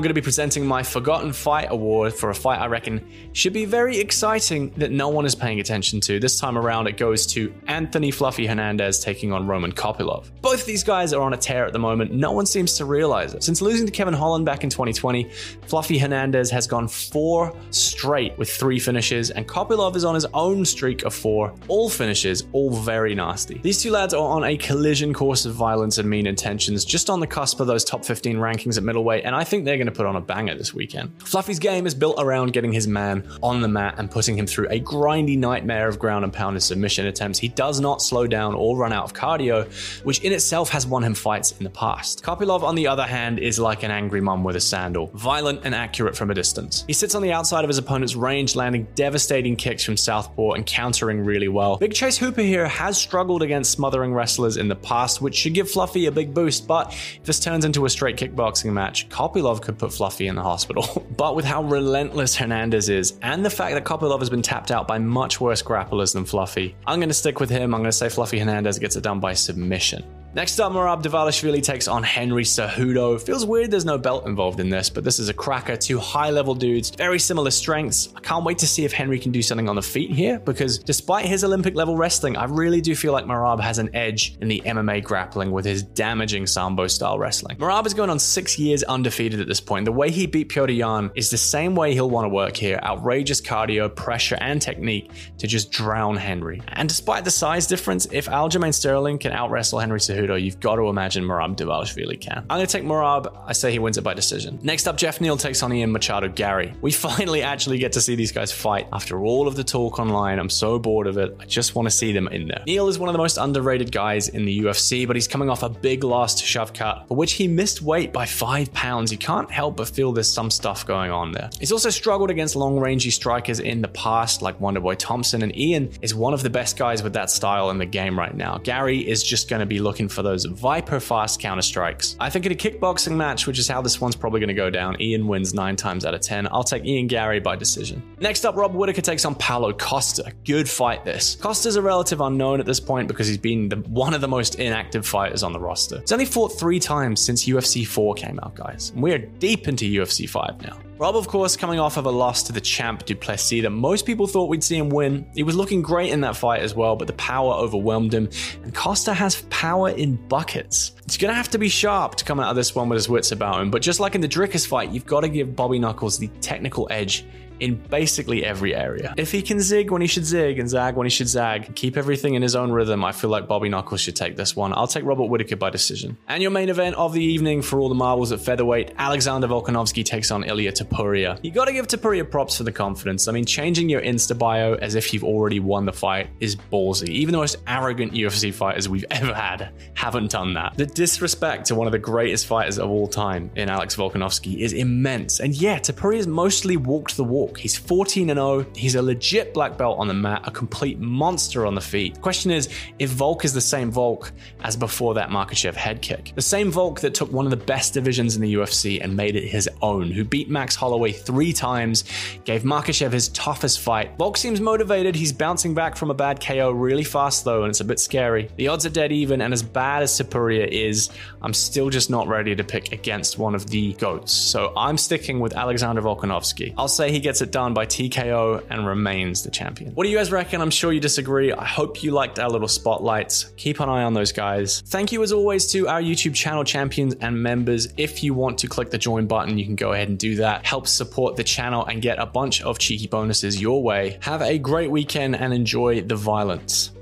going 0.00 0.10
to 0.10 0.14
be 0.14 0.20
presenting 0.20 0.66
my 0.66 0.82
Forgotten 0.82 1.32
Fight 1.32 1.68
Award 1.70 2.12
for 2.14 2.30
a 2.30 2.34
fight 2.34 2.60
I 2.60 2.66
reckon 2.66 3.06
should 3.32 3.52
be 3.52 3.64
very 3.64 3.98
exciting 3.98 4.70
that 4.76 4.90
no 4.90 5.08
one 5.08 5.24
is 5.24 5.34
paying 5.34 5.60
attention 5.60 6.00
to. 6.00 6.20
This 6.20 6.38
time 6.38 6.58
around, 6.58 6.86
it 6.86 6.96
goes 6.96 7.26
to 7.28 7.52
Anthony 7.66 8.10
Fluffy 8.10 8.46
Hernandez 8.46 9.00
taking 9.00 9.32
on 9.32 9.46
Roman 9.46 9.72
Kopylov. 9.72 10.30
Both 10.42 10.66
these 10.66 10.84
guys 10.84 11.12
are 11.12 11.22
on 11.22 11.32
a 11.32 11.36
tear 11.36 11.66
at 11.66 11.72
the 11.72 11.78
moment. 11.78 12.12
No 12.12 12.32
one 12.32 12.46
seems 12.46 12.76
to 12.78 12.84
realize 12.84 13.34
it. 13.34 13.42
Since 13.42 13.62
losing 13.62 13.86
to 13.86 13.92
Kevin 13.92 14.14
Holland 14.14 14.44
back 14.44 14.64
in 14.64 14.70
2020, 14.70 15.30
Fluffy 15.66 15.98
Hernandez 15.98 16.50
has 16.50 16.66
gone 16.66 16.88
four 16.88 17.54
straight 17.70 18.36
with 18.38 18.50
three 18.50 18.78
finishes, 18.78 19.30
and 19.30 19.48
Kopylov 19.48 19.96
is 19.96 20.04
on 20.04 20.14
his 20.14 20.26
own 20.34 20.64
streak 20.64 21.04
of 21.04 21.14
four, 21.14 21.54
all 21.68 21.88
finishes, 21.88 22.44
all 22.52 22.70
very 22.70 23.14
nasty. 23.14 23.58
These 23.62 23.82
two 23.82 23.90
lads 23.90 24.14
are 24.14 24.26
on 24.26 24.44
a 24.44 24.56
collision 24.56 25.14
course 25.14 25.44
of 25.44 25.54
violence 25.54 25.98
and 25.98 26.08
mean 26.08 26.26
intentions, 26.26 26.84
just 26.84 27.10
on 27.10 27.20
the 27.20 27.26
cusp 27.26 27.60
of 27.60 27.66
those 27.66 27.84
top 27.84 28.04
15 28.04 28.36
rankings 28.36 28.76
at 28.76 28.82
middleweight, 28.90 29.24
and 29.24 29.36
I 29.36 29.44
think 29.44 29.64
they're 29.64 29.76
going 29.76 29.86
to 29.86 29.92
put 29.92 30.06
on 30.06 30.16
a 30.16 30.20
banger 30.20 30.56
this 30.56 30.74
weekend. 30.74 31.12
Fluffy's 31.22 31.60
game 31.60 31.86
is 31.86 31.94
built 31.94 32.16
around 32.18 32.52
getting 32.52 32.72
his 32.72 32.88
man 32.88 33.24
on 33.40 33.60
the 33.60 33.68
mat 33.68 33.94
and 33.98 34.10
putting 34.10 34.36
him 34.36 34.46
through 34.46 34.66
a 34.68 34.80
grindy 34.80 35.38
nightmare 35.38 35.86
of 35.86 35.98
ground 35.98 36.24
and 36.24 36.32
pound 36.32 36.56
and 36.56 36.62
submission 36.62 37.06
attempts. 37.06 37.38
He 37.38 37.48
does 37.48 37.78
not 37.78 38.02
slow 38.02 38.26
down 38.26 38.54
or 38.54 38.76
run 38.76 38.92
out 38.92 39.04
of 39.04 39.14
cardio, 39.14 39.66
which 40.04 40.18
in 40.20 40.32
itself 40.32 40.70
has 40.70 40.86
won 40.86 41.04
him 41.04 41.14
fights 41.14 41.52
in 41.52 41.62
the 41.62 41.70
past. 41.70 42.24
Kopylov, 42.24 42.64
on 42.64 42.74
the 42.74 42.88
other 42.88 43.06
hand, 43.06 43.38
is 43.38 43.60
like 43.60 43.84
an 43.84 43.92
angry 43.92 44.20
mum 44.20 44.42
with 44.42 44.56
a 44.56 44.60
sandal, 44.60 45.06
violent 45.14 45.60
and 45.64 45.74
accurate 45.74 46.16
from 46.16 46.30
a 46.30 46.34
distance. 46.34 46.84
He 46.86 46.92
sits 46.92 47.14
on 47.14 47.22
the 47.22 47.32
outside 47.32 47.64
of 47.64 47.68
his 47.68 47.78
opponent's 47.78 48.16
range, 48.16 48.56
landing 48.56 48.88
devastating 48.94 49.54
kicks 49.54 49.84
from 49.84 49.96
southpaw 49.96 50.52
and 50.52 50.66
countering 50.66 51.24
really 51.24 51.48
well. 51.48 51.76
Big 51.76 51.94
Chase 51.94 52.18
Hooper 52.18 52.42
here 52.42 52.66
has 52.66 52.98
struggled 52.98 53.42
against 53.42 53.70
smothering 53.70 54.12
wrestlers 54.12 54.56
in 54.56 54.68
the 54.68 54.76
past, 54.76 55.20
which 55.22 55.36
should 55.36 55.54
give 55.54 55.70
Fluffy 55.70 56.06
a 56.06 56.12
big 56.12 56.34
boost, 56.34 56.66
but 56.66 56.92
if 56.92 57.24
this 57.24 57.38
turns 57.38 57.64
into 57.64 57.84
a 57.84 57.90
straight 57.90 58.16
kickboxing 58.16 58.72
match, 58.72 58.79
Kopylov 59.08 59.62
could 59.62 59.78
put 59.78 59.92
Fluffy 59.92 60.26
in 60.26 60.34
the 60.34 60.42
hospital. 60.42 61.06
but 61.16 61.36
with 61.36 61.44
how 61.44 61.62
relentless 61.62 62.36
Hernandez 62.36 62.88
is, 62.88 63.18
and 63.22 63.44
the 63.44 63.50
fact 63.50 63.74
that 63.74 63.84
Kopylov 63.84 64.18
has 64.20 64.30
been 64.30 64.42
tapped 64.42 64.70
out 64.70 64.88
by 64.88 64.98
much 64.98 65.40
worse 65.40 65.62
grapplers 65.62 66.12
than 66.12 66.24
Fluffy, 66.24 66.74
I'm 66.86 66.98
going 66.98 67.08
to 67.08 67.14
stick 67.14 67.40
with 67.40 67.50
him. 67.50 67.74
I'm 67.74 67.80
going 67.80 67.90
to 67.90 67.96
say 67.96 68.08
Fluffy 68.08 68.38
Hernandez 68.38 68.78
gets 68.78 68.96
it 68.96 69.02
done 69.02 69.20
by 69.20 69.34
submission. 69.34 70.04
Next 70.32 70.60
up, 70.60 70.70
Merab 70.70 71.02
Dvalishvili 71.02 71.60
takes 71.60 71.88
on 71.88 72.04
Henry 72.04 72.44
Cejudo. 72.44 73.20
Feels 73.20 73.44
weird 73.44 73.72
there's 73.72 73.84
no 73.84 73.98
belt 73.98 74.28
involved 74.28 74.60
in 74.60 74.68
this, 74.68 74.88
but 74.88 75.02
this 75.02 75.18
is 75.18 75.28
a 75.28 75.34
cracker. 75.34 75.76
Two 75.76 75.98
high 75.98 76.30
level 76.30 76.54
dudes, 76.54 76.90
very 76.90 77.18
similar 77.18 77.50
strengths. 77.50 78.10
I 78.14 78.20
can't 78.20 78.44
wait 78.44 78.58
to 78.58 78.68
see 78.68 78.84
if 78.84 78.92
Henry 78.92 79.18
can 79.18 79.32
do 79.32 79.42
something 79.42 79.68
on 79.68 79.74
the 79.74 79.82
feet 79.82 80.12
here, 80.12 80.38
because 80.38 80.78
despite 80.78 81.26
his 81.26 81.42
Olympic 81.42 81.74
level 81.74 81.96
wrestling, 81.96 82.36
I 82.36 82.44
really 82.44 82.80
do 82.80 82.94
feel 82.94 83.12
like 83.12 83.24
Merab 83.24 83.58
has 83.58 83.78
an 83.78 83.90
edge 83.92 84.36
in 84.40 84.46
the 84.46 84.62
MMA 84.64 85.02
grappling 85.02 85.50
with 85.50 85.64
his 85.64 85.82
damaging 85.82 86.46
Sambo 86.46 86.86
style 86.86 87.18
wrestling. 87.18 87.56
Merab 87.56 87.84
is 87.86 87.94
going 87.94 88.08
on 88.08 88.20
six 88.20 88.56
years 88.56 88.84
undefeated 88.84 89.40
at 89.40 89.48
this 89.48 89.60
point. 89.60 89.84
The 89.84 89.90
way 89.90 90.12
he 90.12 90.26
beat 90.26 90.48
Petr 90.48 90.76
Yan 90.76 91.10
is 91.16 91.30
the 91.30 91.38
same 91.38 91.74
way 91.74 91.92
he'll 91.92 92.08
want 92.08 92.26
to 92.26 92.28
work 92.28 92.56
here 92.56 92.78
outrageous 92.84 93.40
cardio, 93.40 93.92
pressure, 93.92 94.38
and 94.40 94.62
technique 94.62 95.10
to 95.38 95.48
just 95.48 95.72
drown 95.72 96.16
Henry. 96.16 96.62
And 96.68 96.88
despite 96.88 97.24
the 97.24 97.32
size 97.32 97.66
difference, 97.66 98.06
if 98.12 98.26
Aljamain 98.26 98.72
Sterling 98.72 99.18
can 99.18 99.32
out 99.32 99.50
wrestle 99.50 99.80
Henry 99.80 99.98
Cejudo, 99.98 100.19
Cejudo, 100.20 100.42
you've 100.42 100.60
got 100.60 100.76
to 100.76 100.88
imagine 100.88 101.24
Merab 101.24 101.56
Dvalishvili 101.56 102.20
can. 102.20 102.38
I'm 102.50 102.58
going 102.58 102.66
to 102.66 102.72
take 102.72 102.84
Merab. 102.84 103.32
I 103.46 103.52
say 103.52 103.72
he 103.72 103.78
wins 103.78 103.98
it 103.98 104.02
by 104.02 104.14
decision. 104.14 104.58
Next 104.62 104.86
up, 104.86 104.96
Jeff 104.96 105.20
Neal 105.20 105.36
takes 105.36 105.62
on 105.62 105.72
Ian 105.72 105.92
Machado 105.92 106.28
Garry. 106.28 106.74
We 106.80 106.90
finally 107.00 107.42
actually 107.42 107.78
get 107.78 107.92
to 107.92 108.00
see 108.00 108.14
these 108.14 108.32
guys 108.32 108.52
fight 108.52 108.88
after 108.92 109.20
all 109.20 109.48
of 109.48 109.56
the 109.56 109.64
talk 109.64 109.98
online. 109.98 110.38
I'm 110.38 110.50
so 110.50 110.78
bored 110.78 111.06
of 111.06 111.16
it. 111.18 111.36
I 111.40 111.44
just 111.46 111.74
want 111.74 111.86
to 111.86 111.90
see 111.90 112.12
them 112.12 112.28
in 112.28 112.48
there. 112.48 112.62
Neal 112.66 112.88
is 112.88 112.98
one 112.98 113.08
of 113.08 113.12
the 113.12 113.18
most 113.18 113.38
underrated 113.38 113.92
guys 113.92 114.28
in 114.28 114.44
the 114.44 114.60
UFC, 114.60 115.06
but 115.06 115.16
he's 115.16 115.28
coming 115.28 115.50
off 115.50 115.62
a 115.62 115.68
big 115.68 116.04
loss 116.04 116.34
to 116.36 116.44
Shavkat, 116.44 117.08
for 117.08 117.16
which 117.16 117.32
he 117.32 117.48
missed 117.48 117.82
weight 117.82 118.12
by 118.12 118.26
five 118.26 118.72
pounds. 118.72 119.12
You 119.12 119.18
can't 119.18 119.50
help 119.50 119.76
but 119.76 119.88
feel 119.88 120.12
there's 120.12 120.32
some 120.32 120.50
stuff 120.50 120.86
going 120.86 121.10
on 121.10 121.32
there. 121.32 121.50
He's 121.58 121.72
also 121.72 121.90
struggled 121.90 122.30
against 122.30 122.56
long 122.56 122.76
rangey 122.76 123.12
strikers 123.12 123.60
in 123.60 123.82
the 123.82 123.88
past, 123.88 124.42
like 124.42 124.58
Wonderboy 124.58 124.96
Thompson, 124.98 125.42
and 125.42 125.56
Ian 125.56 125.90
is 126.02 126.14
one 126.14 126.34
of 126.34 126.42
the 126.42 126.50
best 126.50 126.76
guys 126.76 127.02
with 127.02 127.12
that 127.14 127.30
style 127.30 127.70
in 127.70 127.78
the 127.78 127.86
game 127.86 128.18
right 128.18 128.34
now. 128.34 128.58
Garry 128.58 128.98
is 128.98 129.22
just 129.22 129.48
going 129.48 129.60
to 129.60 129.66
be 129.66 129.78
looking 129.78 130.08
for 130.10 130.22
those 130.22 130.44
viper 130.44 131.00
fast 131.00 131.40
counter 131.40 131.62
strikes. 131.62 132.16
I 132.20 132.30
think 132.30 132.46
in 132.46 132.52
a 132.52 132.54
kickboxing 132.54 133.16
match, 133.16 133.46
which 133.46 133.58
is 133.58 133.68
how 133.68 133.80
this 133.82 134.00
one's 134.00 134.16
probably 134.16 134.40
going 134.40 134.48
to 134.48 134.54
go 134.54 134.70
down, 134.70 135.00
Ian 135.00 135.26
wins 135.26 135.54
nine 135.54 135.76
times 135.76 136.04
out 136.04 136.14
of 136.14 136.20
10. 136.20 136.48
I'll 136.50 136.64
take 136.64 136.84
Ian 136.84 137.06
Garry 137.06 137.40
by 137.40 137.56
decision. 137.56 138.02
Next 138.20 138.44
up, 138.44 138.56
Rob 138.56 138.74
Whittaker 138.74 139.02
takes 139.02 139.24
on 139.24 139.34
Paulo 139.34 139.72
Costa. 139.72 140.32
Good 140.44 140.68
fight 140.68 141.04
this. 141.04 141.36
Costa's 141.36 141.76
a 141.76 141.82
relative 141.82 142.20
unknown 142.20 142.60
at 142.60 142.66
this 142.66 142.80
point 142.80 143.08
because 143.08 143.26
he's 143.26 143.38
been 143.38 143.68
the, 143.68 143.76
one 143.76 144.14
of 144.14 144.20
the 144.20 144.28
most 144.28 144.56
inactive 144.56 145.06
fighters 145.06 145.42
on 145.42 145.52
the 145.52 145.60
roster. 145.60 146.00
He's 146.00 146.12
only 146.12 146.24
fought 146.24 146.48
three 146.58 146.80
times 146.80 147.20
since 147.20 147.46
UFC 147.46 147.86
4 147.86 148.14
came 148.14 148.38
out, 148.42 148.54
guys. 148.54 148.90
And 148.90 149.02
we're 149.02 149.18
deep 149.18 149.68
into 149.68 149.84
UFC 149.84 150.28
5 150.28 150.62
now. 150.62 150.78
Rob, 151.00 151.16
of 151.16 151.28
course, 151.28 151.56
coming 151.56 151.80
off 151.80 151.96
of 151.96 152.04
a 152.04 152.10
loss 152.10 152.42
to 152.42 152.52
the 152.52 152.60
champ 152.60 153.06
Du 153.06 153.16
Plessis 153.16 153.62
that 153.62 153.70
most 153.70 154.04
people 154.04 154.26
thought 154.26 154.50
we'd 154.50 154.62
see 154.62 154.76
him 154.76 154.90
win. 154.90 155.26
He 155.34 155.42
was 155.42 155.56
looking 155.56 155.80
great 155.80 156.12
in 156.12 156.20
that 156.20 156.36
fight 156.36 156.60
as 156.60 156.74
well, 156.74 156.94
but 156.94 157.06
the 157.06 157.14
power 157.14 157.54
overwhelmed 157.54 158.12
him, 158.12 158.28
and 158.62 158.74
Costa 158.74 159.14
has 159.14 159.40
power 159.48 159.88
in 159.88 160.16
buckets. 160.28 160.92
It's 161.06 161.16
gonna 161.16 161.32
have 161.32 161.48
to 161.52 161.58
be 161.58 161.70
sharp 161.70 162.16
to 162.16 162.24
come 162.26 162.38
out 162.38 162.50
of 162.50 162.56
this 162.56 162.74
one 162.74 162.90
with 162.90 162.98
his 162.98 163.08
wits 163.08 163.32
about 163.32 163.62
him, 163.62 163.70
but 163.70 163.80
just 163.80 163.98
like 163.98 164.14
in 164.14 164.20
the 164.20 164.28
Dricus 164.28 164.66
fight, 164.66 164.90
you've 164.90 165.06
got 165.06 165.22
to 165.22 165.30
give 165.30 165.56
Bobby 165.56 165.78
Knuckles 165.78 166.18
the 166.18 166.28
technical 166.42 166.86
edge 166.90 167.24
in 167.60 167.76
basically 167.76 168.44
every 168.44 168.74
area. 168.74 169.14
If 169.16 169.30
he 169.30 169.42
can 169.42 169.60
zig 169.60 169.90
when 169.90 170.00
he 170.00 170.08
should 170.08 170.24
zig 170.24 170.58
and 170.58 170.68
zag 170.68 170.96
when 170.96 171.06
he 171.06 171.10
should 171.10 171.28
zag, 171.28 171.74
keep 171.74 171.96
everything 171.96 172.34
in 172.34 172.42
his 172.42 172.56
own 172.56 172.72
rhythm, 172.72 173.04
I 173.04 173.12
feel 173.12 173.30
like 173.30 173.46
Bobby 173.46 173.68
Knuckles 173.68 174.00
should 174.00 174.16
take 174.16 174.36
this 174.36 174.56
one. 174.56 174.72
I'll 174.72 174.86
take 174.86 175.04
Robert 175.04 175.24
Whittaker 175.24 175.56
by 175.56 175.70
decision. 175.70 176.16
And 176.28 176.42
your 176.42 176.50
main 176.50 176.68
event 176.68 176.96
of 176.96 177.12
the 177.12 177.22
evening 177.22 177.62
for 177.62 177.80
all 177.80 177.88
the 177.88 177.94
marbles 177.94 178.32
at 178.32 178.40
featherweight, 178.40 178.92
Alexander 178.98 179.46
Volkanovski 179.46 180.04
takes 180.04 180.30
on 180.30 180.44
Ilya 180.44 180.72
Topuria. 180.72 181.38
You 181.42 181.50
gotta 181.50 181.72
give 181.72 181.86
Topuria 181.86 182.28
props 182.28 182.56
for 182.56 182.64
the 182.64 182.72
confidence. 182.72 183.28
I 183.28 183.32
mean, 183.32 183.44
changing 183.44 183.88
your 183.88 184.00
Insta 184.00 184.36
bio 184.36 184.74
as 184.74 184.94
if 184.94 185.12
you've 185.12 185.24
already 185.24 185.60
won 185.60 185.84
the 185.84 185.92
fight 185.92 186.30
is 186.40 186.56
ballsy. 186.56 187.08
Even 187.08 187.32
the 187.32 187.38
most 187.38 187.56
arrogant 187.66 188.12
UFC 188.12 188.52
fighters 188.52 188.88
we've 188.88 189.04
ever 189.10 189.34
had 189.34 189.72
haven't 189.94 190.30
done 190.30 190.54
that. 190.54 190.76
The 190.76 190.86
disrespect 190.86 191.66
to 191.66 191.74
one 191.74 191.86
of 191.86 191.92
the 191.92 191.98
greatest 191.98 192.46
fighters 192.46 192.78
of 192.78 192.90
all 192.90 193.06
time 193.06 193.50
in 193.56 193.68
Alex 193.68 193.96
Volkanovski 193.96 194.58
is 194.58 194.72
immense. 194.72 195.40
And 195.40 195.54
yeah, 195.54 195.78
Topuria's 195.78 196.26
mostly 196.26 196.76
walked 196.76 197.16
the 197.16 197.24
walk. 197.24 197.49
He's 197.58 197.76
14 197.76 198.30
and 198.30 198.38
0. 198.38 198.66
He's 198.74 198.94
a 198.94 199.02
legit 199.02 199.54
black 199.54 199.76
belt 199.76 199.98
on 199.98 200.08
the 200.08 200.14
mat, 200.14 200.42
a 200.44 200.50
complete 200.50 200.98
monster 200.98 201.66
on 201.66 201.74
the 201.74 201.80
feet. 201.80 202.14
The 202.14 202.20
question 202.20 202.50
is 202.50 202.68
if 202.98 203.10
Volk 203.10 203.44
is 203.44 203.52
the 203.52 203.60
same 203.60 203.90
Volk 203.90 204.32
as 204.62 204.76
before 204.76 205.14
that 205.14 205.30
Makhachev 205.30 205.74
head 205.74 206.02
kick. 206.02 206.32
The 206.34 206.42
same 206.42 206.70
Volk 206.70 207.00
that 207.00 207.14
took 207.14 207.32
one 207.32 207.46
of 207.46 207.50
the 207.50 207.56
best 207.56 207.94
divisions 207.94 208.36
in 208.36 208.42
the 208.42 208.54
UFC 208.54 209.02
and 209.02 209.16
made 209.16 209.36
it 209.36 209.46
his 209.48 209.68
own, 209.82 210.10
who 210.10 210.24
beat 210.24 210.48
Max 210.48 210.74
Holloway 210.74 211.12
three 211.12 211.52
times, 211.52 212.04
gave 212.44 212.62
Makhachev 212.62 213.12
his 213.12 213.28
toughest 213.28 213.80
fight. 213.80 214.16
Volk 214.18 214.36
seems 214.36 214.60
motivated. 214.60 215.14
He's 215.14 215.32
bouncing 215.32 215.74
back 215.74 215.96
from 215.96 216.10
a 216.10 216.14
bad 216.14 216.44
KO 216.44 216.70
really 216.70 217.04
fast 217.04 217.44
though, 217.44 217.62
and 217.62 217.70
it's 217.70 217.80
a 217.80 217.84
bit 217.84 218.00
scary. 218.00 218.48
The 218.56 218.68
odds 218.68 218.86
are 218.86 218.90
dead 218.90 219.12
even, 219.12 219.40
and 219.40 219.52
as 219.52 219.62
bad 219.62 220.02
as 220.02 220.12
Topuria 220.12 220.66
is, 220.66 221.10
I'm 221.42 221.54
still 221.54 221.90
just 221.90 222.10
not 222.10 222.28
ready 222.28 222.54
to 222.54 222.64
pick 222.64 222.92
against 222.92 223.38
one 223.38 223.54
of 223.54 223.68
the 223.68 223.94
GOATs. 223.94 224.32
So 224.32 224.72
I'm 224.76 224.98
sticking 224.98 225.40
with 225.40 225.56
Alexander 225.56 226.02
Volkanovski. 226.02 226.74
I'll 226.76 226.88
say 226.88 227.10
he 227.10 227.20
gets 227.40 227.48
it 227.48 227.52
done 227.52 227.72
by 227.72 227.86
TKO 227.86 228.66
and 228.68 228.86
remains 228.86 229.42
the 229.42 229.50
champion. 229.50 229.94
What 229.94 230.04
do 230.04 230.10
you 230.10 230.16
guys 230.18 230.30
reckon? 230.30 230.60
I'm 230.60 230.70
sure 230.70 230.92
you 230.92 231.00
disagree. 231.00 231.52
I 231.52 231.64
hope 231.64 232.02
you 232.02 232.10
liked 232.10 232.38
our 232.38 232.50
little 232.50 232.68
spotlights. 232.68 233.52
Keep 233.56 233.80
an 233.80 233.88
eye 233.88 234.02
on 234.02 234.12
those 234.12 234.30
guys. 234.30 234.82
Thank 234.86 235.10
you 235.10 235.22
as 235.22 235.32
always 235.32 235.66
to 235.72 235.88
our 235.88 236.02
YouTube 236.02 236.34
channel 236.34 236.64
champions 236.64 237.14
and 237.14 237.42
members. 237.42 237.88
If 237.96 238.22
you 238.22 238.34
want 238.34 238.58
to 238.58 238.68
click 238.68 238.90
the 238.90 238.98
join 238.98 239.26
button, 239.26 239.56
you 239.56 239.64
can 239.64 239.76
go 239.76 239.92
ahead 239.92 240.08
and 240.08 240.18
do 240.18 240.36
that. 240.36 240.66
Help 240.66 240.86
support 240.86 241.36
the 241.36 241.44
channel 241.44 241.86
and 241.86 242.02
get 242.02 242.18
a 242.18 242.26
bunch 242.26 242.60
of 242.62 242.78
cheeky 242.78 243.06
bonuses 243.06 243.60
your 243.60 243.82
way. 243.82 244.18
Have 244.20 244.42
a 244.42 244.58
great 244.58 244.90
weekend 244.90 245.34
and 245.36 245.54
enjoy 245.54 246.02
the 246.02 246.16
violence. 246.16 246.92